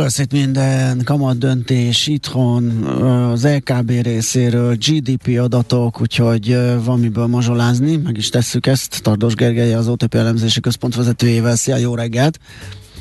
[0.00, 2.84] lesz itt minden, kamat döntés itthon,
[3.32, 9.02] az LKB részéről, GDP adatok, úgyhogy van miből mazsolázni, meg is tesszük ezt.
[9.02, 11.56] Tardos Gergely, az OTP elemzési központ vezetőjével.
[11.56, 12.38] Szia, jó reggelt!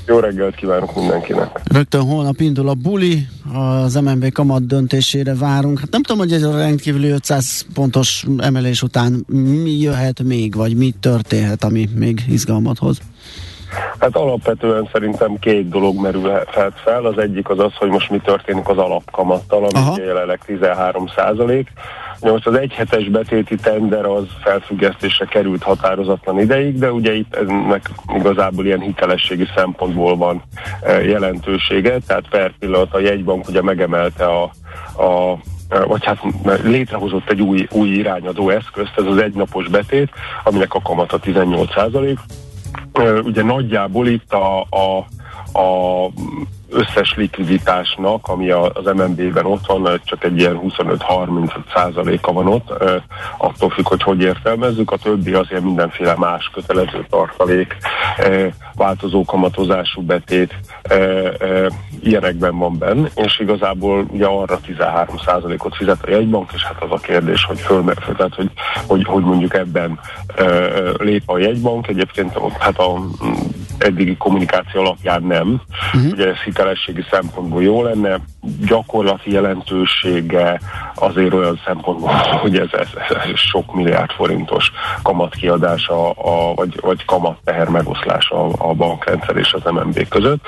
[0.08, 1.62] Jó reggelt kívánok mindenkinek!
[1.64, 5.80] Rögtön holnap indul a buli, az MNB kamat döntésére várunk.
[5.80, 9.26] Hát nem tudom, hogy ez a rendkívüli 500 pontos emelés után
[9.64, 12.98] mi jöhet még, vagy mi történhet, ami még izgalmat hoz.
[14.00, 17.06] Hát alapvetően szerintem két dolog merülhet fel.
[17.06, 21.72] Az egyik az az, hogy most mi történik az alapkamattal, ami jelenleg 13 százalék.
[22.22, 28.66] Most az egyhetes betéti tender az felfüggesztésre került határozatlan ideig, de ugye itt ennek igazából
[28.66, 30.44] ilyen hitelességi szempontból van
[30.82, 34.44] e, jelentősége, tehát per pillanat a jegybank ugye megemelte a,
[35.04, 35.38] a
[35.88, 36.20] vagy hát
[36.64, 40.10] létrehozott egy új, új irányadó eszközt, ez az egynapos betét,
[40.44, 42.18] aminek a kamata 18 százalék.
[43.24, 44.98] Ugye nagyjából itt a, a,
[45.60, 46.10] a
[46.70, 52.70] összes likviditásnak, ami az MNB-ben ott van, csak egy ilyen 25-30 százaléka van ott,
[53.38, 57.78] attól függ, hogy hogy értelmezzük, a többi azért mindenféle más kötelező tartalék,
[58.76, 60.56] változó kamatozású betét,
[62.02, 66.92] ilyenekben van benne, és igazából ugye arra 13 százalékot fizet a jegybank, és hát az
[66.92, 67.84] a kérdés, hogy föl,
[68.18, 68.52] tehát, hogy,
[68.88, 70.00] hogy, hogy mondjuk ebben
[70.98, 73.00] lép a jegybank, egyébként hát a
[73.80, 75.62] eddigi kommunikáció alapján nem.
[75.94, 76.12] Uh-huh.
[76.12, 78.20] Ugye ez hitelességi szempontból jó lenne,
[78.68, 80.60] gyakorlati jelentősége
[80.96, 82.10] azért olyan szempontból,
[82.42, 84.72] hogy ez, ez, ez sok milliárd forintos
[85.04, 90.46] kamatkiadása, a, vagy, vagy kamat teher megoszlása a bankrendszer és az MNB között.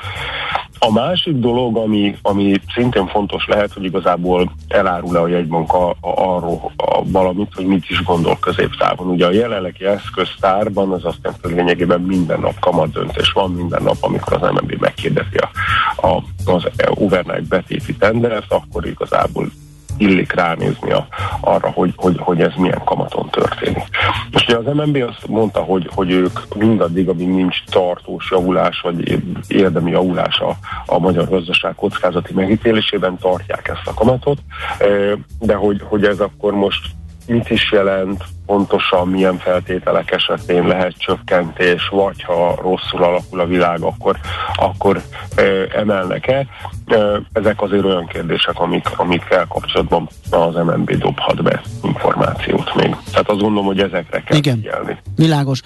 [0.78, 5.96] A másik dolog, ami, ami szintén fontos lehet, hogy igazából elárul-e a jegybank a, a,
[6.00, 9.06] arról a, valamit, hogy mit is gondol középtávon.
[9.06, 13.82] Ugye a jelenlegi eszköztárban az azt jelenti, hogy lényegében minden nap kamat döntés van, minden
[13.82, 15.50] nap, amikor az MNB megkérdezi a,
[16.02, 19.50] a, az overnight betéti tendert, akkor igazából
[19.96, 21.06] illik ránézni a,
[21.40, 23.84] arra, hogy, hogy, hogy ez milyen kamaton történik.
[24.30, 29.22] Most ugye az MNB azt mondta, hogy, hogy ők mindaddig, amíg nincs tartós javulás, vagy
[29.48, 34.38] érdemi javulás a, a magyar gazdaság kockázati megítélésében tartják ezt a kamatot,
[35.38, 36.86] de hogy, hogy ez akkor most
[37.26, 43.80] mit is jelent, pontosan milyen feltételek esetén lehet csökkentés, vagy ha rosszul alakul a világ,
[43.80, 44.18] akkor,
[44.54, 45.02] akkor
[45.36, 46.46] ö, emelnek-e.
[46.86, 52.96] Ö, ezek azért olyan kérdések, amik, amikkel kapcsolatban az MNB dobhat be információt még.
[53.10, 54.54] Tehát azt gondolom, hogy ezekre kell Igen.
[54.54, 54.98] figyelni.
[55.16, 55.60] Világos.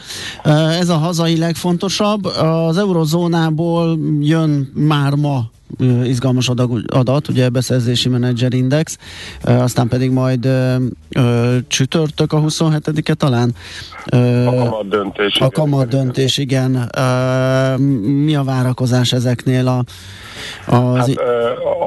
[0.81, 2.25] Ez a hazai legfontosabb.
[2.25, 5.51] Az eurozónából jön már ma
[6.05, 6.49] izgalmas
[6.87, 8.99] adat, ugye beszerzési menedzser index,
[9.43, 10.49] aztán pedig majd
[11.17, 13.55] ö, csütörtök a 27-e talán.
[14.13, 15.37] Ö, a kamat döntés.
[15.41, 16.91] A kamat döntés, igen.
[16.97, 17.77] Ö,
[18.25, 19.85] mi a várakozás ezeknél a
[20.67, 20.97] az...
[20.97, 21.09] Hát,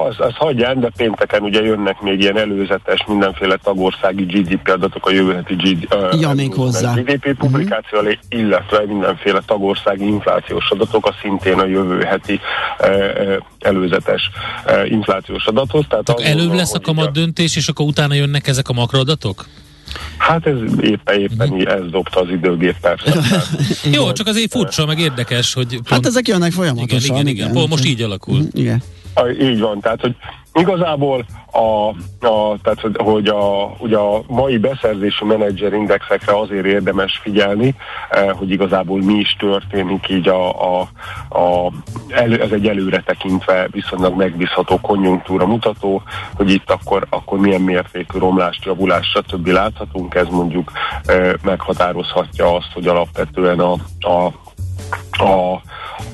[0.08, 5.12] az, az hagyján, de pénteken ugye jönnek még ilyen előzetes mindenféle tagországi GDP adatok, a
[5.12, 6.94] jövő heti GDP, ja, még hozzá.
[6.94, 7.38] GDP mhm.
[7.38, 8.14] publikáció, uh-huh.
[8.30, 12.40] illetve mindenféle tagországi inflációs adatok, a szintén a jövő heti
[13.60, 14.30] előzetes
[14.86, 15.86] inflációs adathoz.
[15.90, 19.19] Tehát, Tehát előbb lesz a kamat döntés, és akkor utána jönnek ezek a makroadatok?
[20.18, 21.74] Hát ez éppen, éppen uh-huh.
[21.74, 23.20] ez dobta az időgép persze.
[23.98, 25.68] Jó, csak azért furcsa, meg érdekes, hogy...
[25.68, 25.88] Pont...
[25.88, 27.16] Hát ezek jönnek folyamatosan.
[27.16, 27.56] Igen, igen, igen.
[27.56, 27.68] igen.
[27.70, 28.36] most így alakul.
[28.36, 28.50] Uh-huh.
[28.54, 28.82] Igen.
[29.42, 30.16] Így van, tehát hogy
[30.54, 31.88] Igazából a,
[32.28, 37.76] a, tehát, hogy a, ugye a mai beszerzési menedzser indexekre azért érdemes figyelni,
[38.10, 40.80] eh, hogy igazából mi is történik így a, a,
[41.40, 41.72] a
[42.10, 46.02] elő, ez egy előre tekintve viszonylag megbízható konjunktúra mutató,
[46.36, 49.48] hogy itt akkor, akkor milyen mértékű romlást, javulást, stb.
[49.48, 50.72] láthatunk, ez mondjuk
[51.06, 54.32] eh, meghatározhatja azt, hogy alapvetően a, a
[55.12, 55.62] a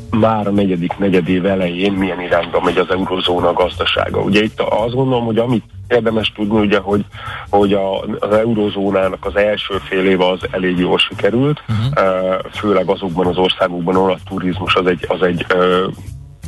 [0.09, 4.21] már a negyedik negyedév elején milyen irányba megy az eurozóna gazdasága.
[4.21, 7.05] Ugye itt azt gondolom, hogy amit érdemes tudni, ugye, hogy,
[7.49, 12.35] hogy a, az eurozónának az első fél éve az elég jól sikerült, uh-huh.
[12.51, 15.45] főleg azokban az országokban, ahol a turizmus az egy, az egy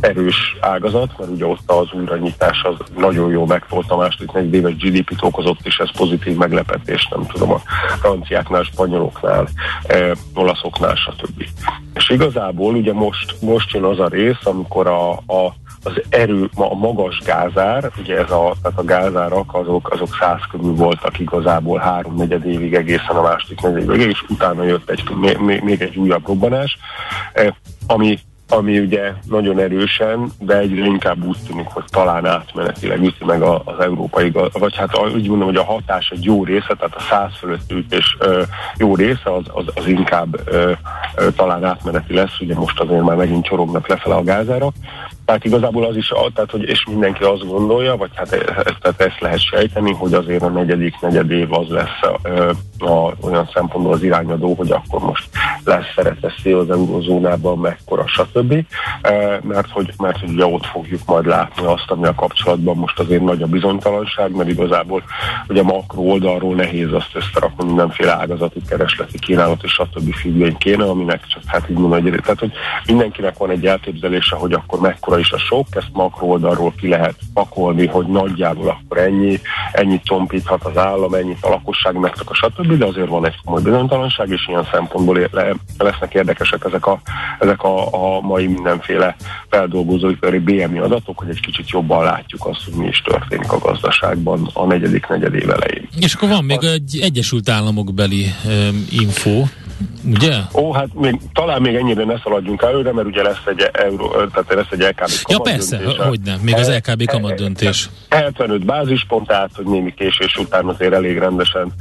[0.01, 4.75] erős ágazat, mert ugye ott az újranyitás az nagyon jó megfolt a második negyed éves
[4.75, 7.61] GDP-t okozott, és ez pozitív meglepetés, nem tudom, a
[7.99, 9.47] franciáknál, spanyoloknál,
[9.83, 11.43] eh, olaszoknál, stb.
[11.93, 16.75] És igazából ugye most, most jön az a rész, amikor a, a az erő, a
[16.75, 22.15] magas gázár, ugye ez a, tehát a gázárak azok, azok száz körül voltak igazából három
[22.15, 25.03] negyed évig egészen a második negyed évig, és utána jött egy,
[25.39, 26.77] még, még egy újabb robbanás,
[27.33, 27.53] eh,
[27.87, 28.19] ami
[28.49, 33.79] ami ugye nagyon erősen, de egyre inkább úgy tűnik, hogy talán átmenetileg üti meg az
[33.79, 37.71] európai, vagy hát úgy mondom, hogy a hatás egy jó része, tehát a száz fölött
[37.71, 38.17] ütés
[38.77, 40.49] jó része, az, az, az inkább
[41.35, 44.71] talán átmeneti lesz, ugye most azért már megint csorognak lefele a gázára,
[45.27, 49.19] tehát igazából az is, tehát, hogy és mindenki azt gondolja, vagy hát ezt, tehát ezt
[49.19, 52.29] lehet sejteni, hogy azért a negyedik negyed év az lesz a,
[52.85, 55.29] a, olyan szempontból az irányadó, hogy akkor most
[55.63, 58.65] lesz szereteszé az eurozónában, mekkora, stb.
[59.01, 62.99] E, mert hogy, mert hogy ugye ott fogjuk majd látni azt, ami a kapcsolatban most
[62.99, 65.03] azért nagy a bizonytalanság, mert igazából
[65.47, 70.13] ugye makro oldalról nehéz azt összerakni mindenféle ágazati keresleti kínálat és stb.
[70.13, 72.51] függvény kéne, aminek csak hát így mondom, tehát hogy
[72.85, 76.87] mindenkinek van egy elképzelése, hogy akkor mekkora oldalra is a sok, ezt makro oldalról ki
[76.87, 79.39] lehet pakolni, hogy nagyjából akkor ennyi,
[79.71, 83.61] ennyit csompíthat az állam, ennyit a lakosság megtak a stb., de azért van egy komoly
[83.61, 86.99] bizonytalanság, és ilyen szempontból le, lesznek érdekesek ezek a,
[87.39, 89.15] ezek a, a mai mindenféle
[89.49, 94.49] feldolgozóipari BMI adatok, hogy egy kicsit jobban látjuk azt, hogy mi is történik a gazdaságban
[94.53, 95.87] a negyedik negyedév elején.
[95.99, 99.43] És akkor van még egy Egyesült Államok beli um, info,
[100.05, 100.33] Ugye?
[100.53, 104.53] Ó, hát még, talán még ennyire ne szaladjunk előre, mert ugye lesz egy, euró, tehát
[104.53, 107.89] lesz egy LKB Ja persze, hogy nem, még az LKB kamat döntés.
[108.09, 111.71] 75 bázispont, tehát hogy némi késés után azért elég rendesen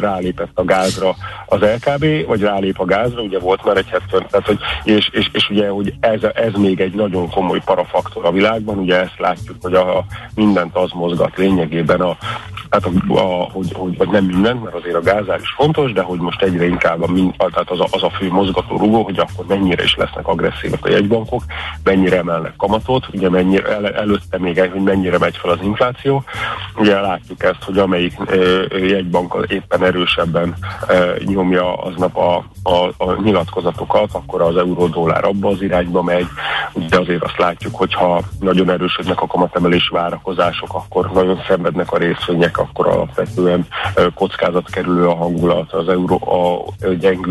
[0.00, 4.46] rálépett a gázra az LKB, vagy rálép a gázra, ugye volt már egy 70, tehát
[4.46, 8.78] hogy, és, és, és ugye, hogy ez, ez még egy nagyon komoly parafaktor a világban,
[8.78, 12.16] ugye ezt látjuk, hogy a, a mindent az mozgat lényegében a,
[12.70, 16.02] hát a, a, hogy, hogy, vagy nem mindent, mert azért a gázár is fontos, de
[16.02, 17.08] hogy most egyre inkább a,
[17.48, 20.90] tehát az a, az a fő mozgató rugó, hogy akkor mennyire is lesznek agresszívak a
[20.90, 21.42] jegybankok,
[21.84, 26.24] mennyire emelnek kamatot, ugye mennyire, el, előtte még egy, hogy mennyire megy fel az infláció.
[26.76, 28.34] Ugye látjuk ezt, hogy amelyik e,
[28.78, 30.54] jegybank éppen erősebben
[30.88, 36.26] e, nyomja aznap a, a, a nyilatkozatokat, akkor az euró-dollár abba az irányba megy.
[36.72, 42.58] Ugye azért azt látjuk, hogyha nagyon erősödnek a kamatemelési várakozások, akkor nagyon szenvednek a részvények,
[42.58, 43.66] akkor alapvetően
[44.14, 47.29] kockázat kerülő a hangulat, az euró a, gyengül,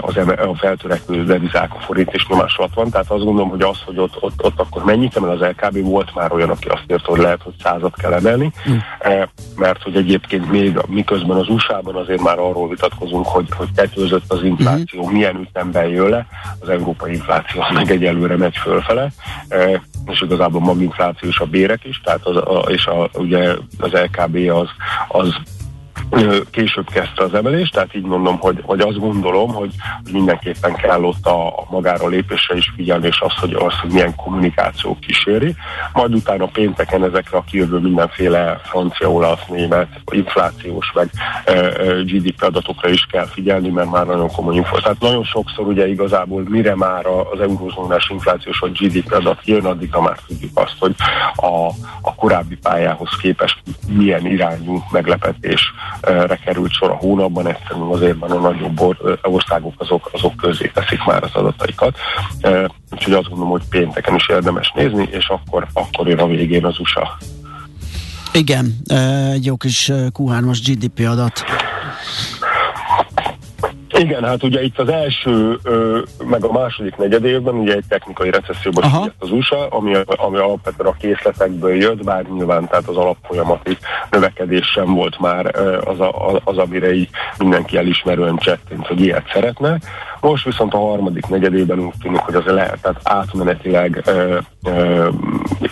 [0.00, 3.78] az a feltörekvő devizák, a forint is nyomás alatt van, tehát azt gondolom, hogy az,
[3.84, 7.10] hogy ott, ott, ott akkor mennyit emel az LKB, volt már olyan, aki azt írta,
[7.10, 8.76] hogy lehet, hogy százat kell emelni, mm.
[9.56, 14.42] mert hogy egyébként még miközben az USA-ban azért már arról vitatkozunk, hogy, hogy tetőzött az
[14.42, 15.12] infláció, mm.
[15.12, 16.26] milyen ütemben jön le,
[16.60, 19.12] az európai infláció meg egyelőre megy fölfele,
[20.06, 24.36] és igazából maginfláció és a bérek is, tehát az, a, és a, ugye az LKB
[24.50, 24.68] az,
[25.08, 25.34] az
[26.50, 29.70] később kezdte az emelést, tehát így mondom, hogy, hogy azt gondolom, hogy
[30.12, 34.14] mindenképpen kell ott a, a magára lépésre is figyelni, és az, hogy, az, hogy milyen
[34.14, 35.54] kommunikáció kíséri.
[35.92, 41.10] Majd utána pénteken ezekre a kijövő mindenféle francia, olasz, német, inflációs, meg
[42.04, 44.80] GDP adatokra is kell figyelni, mert már nagyon komoly info.
[44.80, 50.00] Tehát nagyon sokszor ugye igazából mire már az eurozónás inflációs vagy GDP adat jön, addigra
[50.00, 50.94] már tudjuk azt, hogy
[51.34, 51.66] a,
[52.00, 58.30] a korábbi pályához képest milyen irányú meglepetés re került sor a hónapban, egyszerűen azért van
[58.30, 61.96] a nagyobb országok azok, azok közé teszik már az adataikat.
[62.90, 66.78] Úgyhogy azt gondolom, hogy pénteken is érdemes nézni, és akkor, akkor jön a végén az
[66.78, 67.18] USA.
[68.32, 68.76] Igen,
[69.32, 71.44] egy jó kis Q3-as GDP adat.
[74.00, 78.30] Igen, hát ugye itt az első, ö, meg a második negyed évben ugye egy technikai
[78.30, 83.78] recesszióban süllyedt az USA, ami, ami alapvetően a készletekből jött, bár nyilván tehát az alapfolyamati
[84.10, 85.46] növekedés sem volt már
[85.84, 89.78] az, a, az amire így mindenki elismerően csettint, hogy ilyet szeretne.
[90.20, 95.08] Most viszont a harmadik negyedében úgy tűnik, hogy az lehet, tehát átmenetileg ö, ö,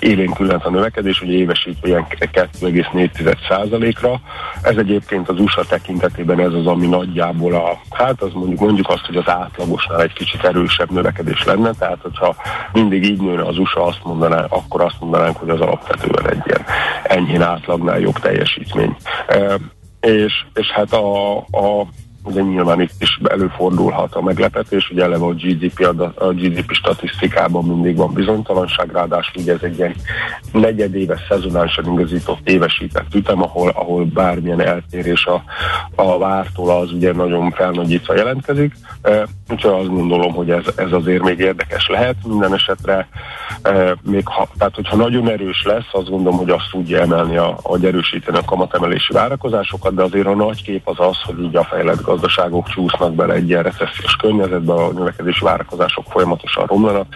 [0.01, 4.21] élénkülhet a növekedés, ugye évesítve ilyen 2,4%-ra.
[4.63, 9.07] Ez egyébként az USA tekintetében ez az, ami nagyjából a, hát az mondjuk, mondjuk azt,
[9.07, 12.37] hogy az átlagosnál egy kicsit erősebb növekedés lenne, tehát hogyha
[12.73, 16.65] mindig így nőne az USA, azt mondaná, akkor azt mondanánk, hogy az alapvetően egy ilyen
[17.03, 18.97] enyhén átlagnál jobb teljesítmény.
[19.29, 19.59] E,
[20.01, 21.87] és, és hát a, a
[22.29, 27.97] ugye nyilván itt is előfordulhat a meglepetés, ugye eleve a GDP, a GDP statisztikában mindig
[27.97, 29.95] van bizonytalanság, ráadásul ugye ez egy ilyen
[30.53, 35.43] negyedéves szezonálisan igazított évesített ütem, ahol, ahol bármilyen eltérés a,
[35.95, 41.23] a vártól az ugye nagyon felnagyítva jelentkezik, e, úgyhogy azt gondolom, hogy ez, ez azért
[41.23, 43.09] még érdekes lehet, minden esetre
[43.63, 47.59] e, még ha, tehát hogyha nagyon erős lesz, azt gondolom, hogy azt tudja emelni, a,
[47.63, 51.65] hogy erősíteni a kamatemelési várakozásokat, de azért a nagy kép az az, hogy így a
[51.65, 57.07] fejlett gazdaságok csúsznak bele egy ilyen recessziós környezetbe, a növekedési várakozások folyamatosan romlanak.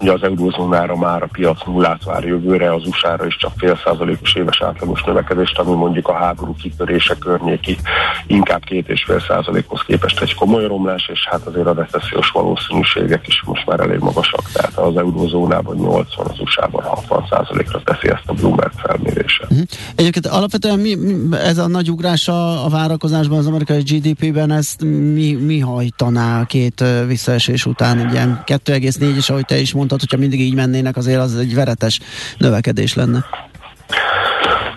[0.00, 4.34] Ugye az eurózónára már a piac nullát vár jövőre, az USA-ra is csak fél százalékos
[4.34, 7.78] éves átlagos növekedést, ami mondjuk a háború kitörése környéki
[8.26, 13.26] inkább két és fél százalékhoz képest egy komoly romlás, és hát azért a recessziós valószínűségek
[13.26, 14.42] is most már elég magasak.
[14.52, 19.42] Tehát az eurózónában 80, az USA-ban 60 százalékra teszi ezt a Bloomberg felmérése.
[19.42, 19.66] Uh-huh.
[19.94, 20.96] Egyébként alapvetően mi,
[21.36, 24.82] ez a nagy ugrás a, a várakozásban az amerikai GDP-ben esetben ezt
[25.14, 28.10] mi, mi hajtaná két visszaesés után?
[28.12, 32.00] Ilyen 2,4 és ahogy te is mondtad, hogyha mindig így mennének, azért az egy veretes
[32.38, 33.24] növekedés lenne.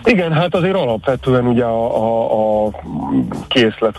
[0.04, 2.70] Igen, hát azért alapvetően ugye a, a, a
[3.48, 3.94] készlet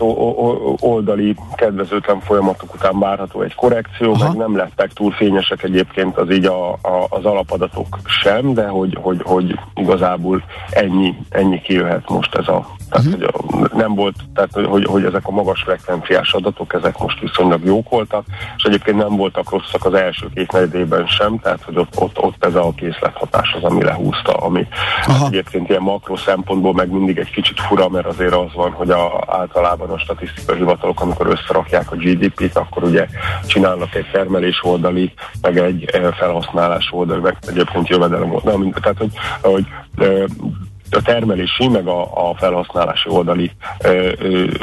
[0.80, 4.28] oldali kedvezőtlen folyamatok után várható egy korrekció, Aha.
[4.28, 8.98] meg nem lettek túl fényesek egyébként az így a, a, az alapadatok sem, de hogy,
[9.00, 13.30] hogy, hogy igazából ennyi, ennyi kijöhet most ez a Tehát, uh-huh.
[13.50, 17.88] hogy nem volt, tehát, hogy, hogy ezek a magas frekvenciás adatok, ezek most viszonylag jók
[17.88, 18.24] voltak,
[18.56, 22.44] és egyébként nem voltak rosszak az első két negyedében sem, tehát, hogy ott, ott, ott
[22.44, 24.66] ez a készlethatás az, ami lehúzta, ami
[25.00, 28.90] hát egyébként ilyen makro szempontból meg mindig egy kicsit fura, mert azért az van, hogy
[28.90, 33.06] a, általában a statisztikai hivatalok, amikor összerakják a GDP-t, akkor ugye
[33.46, 38.72] csinálnak egy termelés oldali, meg egy eh, felhasználás oldali, meg egyébként jövedelem oldali.
[38.80, 39.12] Tehát, hogy,
[39.42, 39.66] hogy
[39.96, 40.24] eh,
[40.90, 43.50] a termelési, meg a, a felhasználási oldali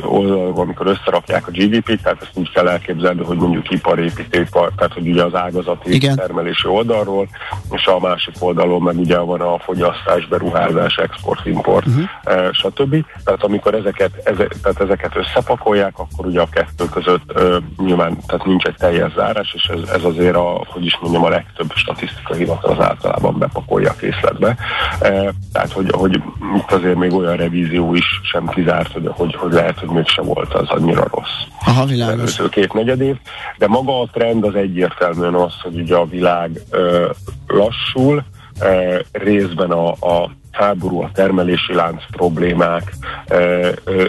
[0.01, 5.07] oldalon, amikor összerakják a GDP-t, tehát ezt úgy kell elképzelni, hogy mondjuk iparépítőipar, tehát hogy
[5.07, 6.15] ugye az ágazati Igen.
[6.15, 7.28] termelési oldalról,
[7.71, 12.51] és a másik oldalon meg ugye van a fogyasztás, beruházás, export, import, uh-huh.
[12.51, 13.05] stb.
[13.24, 18.45] Tehát amikor ezeket, eze, tehát ezeket összepakolják, akkor ugye a kettő között uh, nyilván tehát
[18.45, 22.38] nincs egy teljes zárás, és ez, ez azért a, hogy is mondjam, a legtöbb statisztikai
[22.38, 24.55] hivatal az általában bepakolja a készletbe.
[25.01, 29.36] Uh, tehát, hogy, hogy hogy itt azért még olyan revízió is sem kizárt, hogy, hogy,
[29.36, 31.64] hogy lehet, hogy mégse volt az annyira rossz.
[31.66, 32.20] Aha, világos.
[32.20, 33.16] Először két negyed év,
[33.57, 37.09] de maga a trend az egyértelműen az, hogy ugye a világ ö,
[37.47, 38.24] lassul,
[38.59, 42.93] ö, részben a, a háború, a termelési lánc problémák,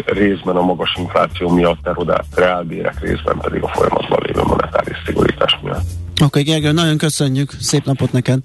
[0.05, 5.85] részben a magas infláció miatt erodát reálbérek, részben pedig a folyamatban lévő monetáris szigorítás miatt.
[6.15, 8.41] Oké, okay, Gergő, nagyon köszönjük, szép napot neked!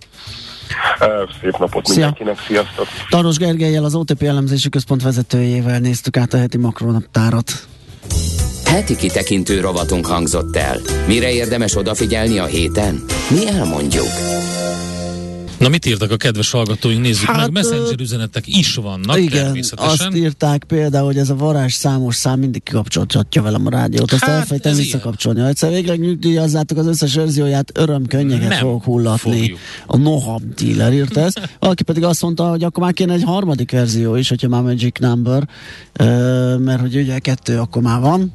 [1.41, 1.95] Szép napot Szia.
[1.95, 2.87] mindenkinek, sziasztok!
[3.09, 7.51] Taros Gergelyel, az OTP elemzési központ vezetőjével néztük át a heti makronaptárat.
[8.65, 10.77] Heti kitekintő rovatunk hangzott el.
[11.07, 13.03] Mire érdemes odafigyelni a héten?
[13.29, 14.07] Mi elmondjuk.
[15.59, 17.01] Na mit írtak a kedves hallgatóink?
[17.01, 20.07] Nézzük hát, meg, messenger üzenetek is vannak igen, természetesen.
[20.07, 24.23] azt írták például, hogy ez a varázs számos szám mindig kikapcsolhatja velem a rádiót, azt
[24.23, 25.39] hát, elfejtem visszakapcsolni.
[25.39, 29.39] Ha egyszer végleg nyugdíjazzátok az összes verzióját, öröm könnyeket fogok hullatni.
[29.39, 29.59] Fogjuk.
[29.85, 31.49] A Nohab dealer írta ezt.
[31.59, 34.99] Valaki pedig azt mondta, hogy akkor már kéne egy harmadik verzió is, hogyha már Magic
[34.99, 35.47] Number,
[36.59, 38.33] mert hogy ugye kettő akkor már van,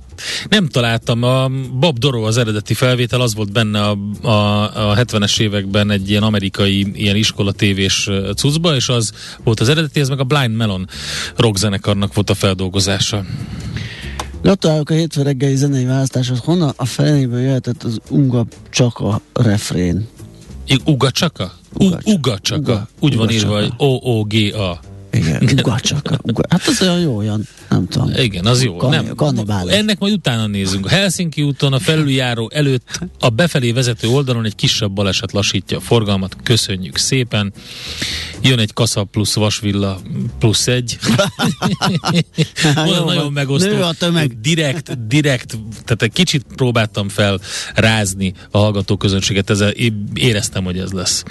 [0.49, 1.23] nem találtam.
[1.23, 6.11] A Bob Doro az eredeti felvétel, az volt benne a, a, a 70-es években egy
[6.11, 9.13] ilyen amerikai ilyen iskola tévés cuccba, és az
[9.45, 10.89] volt az eredeti, ez meg a Blind Melon
[11.37, 13.25] rockzenekarnak volt a feldolgozása.
[14.43, 16.39] Gratulálok a hétfő reggeli zenei választáshoz.
[16.39, 20.09] Honnan a feléből jöhetett az Unga Csaka refrén?
[20.85, 21.53] Uga Csaka?
[22.05, 22.89] Uga Csaka.
[23.01, 24.81] Úgy van írva, hogy O-O-G-A.
[25.11, 25.43] Igen.
[26.23, 26.43] Uga.
[26.49, 28.11] Hát az olyan jó, olyan, nem tudom.
[28.17, 28.77] Igen, az jó.
[28.77, 29.73] Kan- nem, kannibális.
[29.73, 30.87] Ennek majd utána nézzünk.
[30.87, 35.81] A Helsinki úton a felüljáró előtt a befelé vezető oldalon egy kisebb baleset lassítja a
[35.81, 36.37] forgalmat.
[36.43, 37.53] Köszönjük szépen.
[38.43, 40.01] Jön egy kasza plusz vasvilla
[40.39, 40.99] plusz egy.
[42.87, 43.69] Jó, nagyon megosztó.
[43.69, 44.41] Nő a tömeg.
[44.41, 47.41] Direkt, direkt, tehát egy kicsit próbáltam fel
[47.75, 49.71] rázni a hallgatóközönséget, ezzel
[50.15, 51.25] éreztem, hogy ez lesz.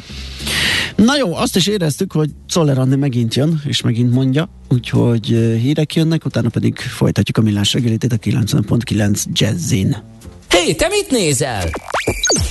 [0.96, 5.26] Na jó, azt is éreztük, hogy Czoller megint jön, és megint mondja, úgyhogy
[5.62, 9.98] hírek jönnek, utána pedig folytatjuk a millás reggelét a 90.9 Jazzin.
[10.50, 11.70] Hé, hey, te mit nézel?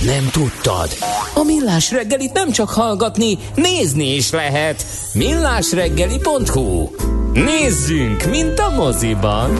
[0.05, 0.89] Nem tudtad?
[1.33, 4.85] A Millás reggelit nem csak hallgatni, nézni is lehet.
[5.13, 6.89] millásreggeli.hu
[7.33, 9.51] Nézzünk, mint a moziban!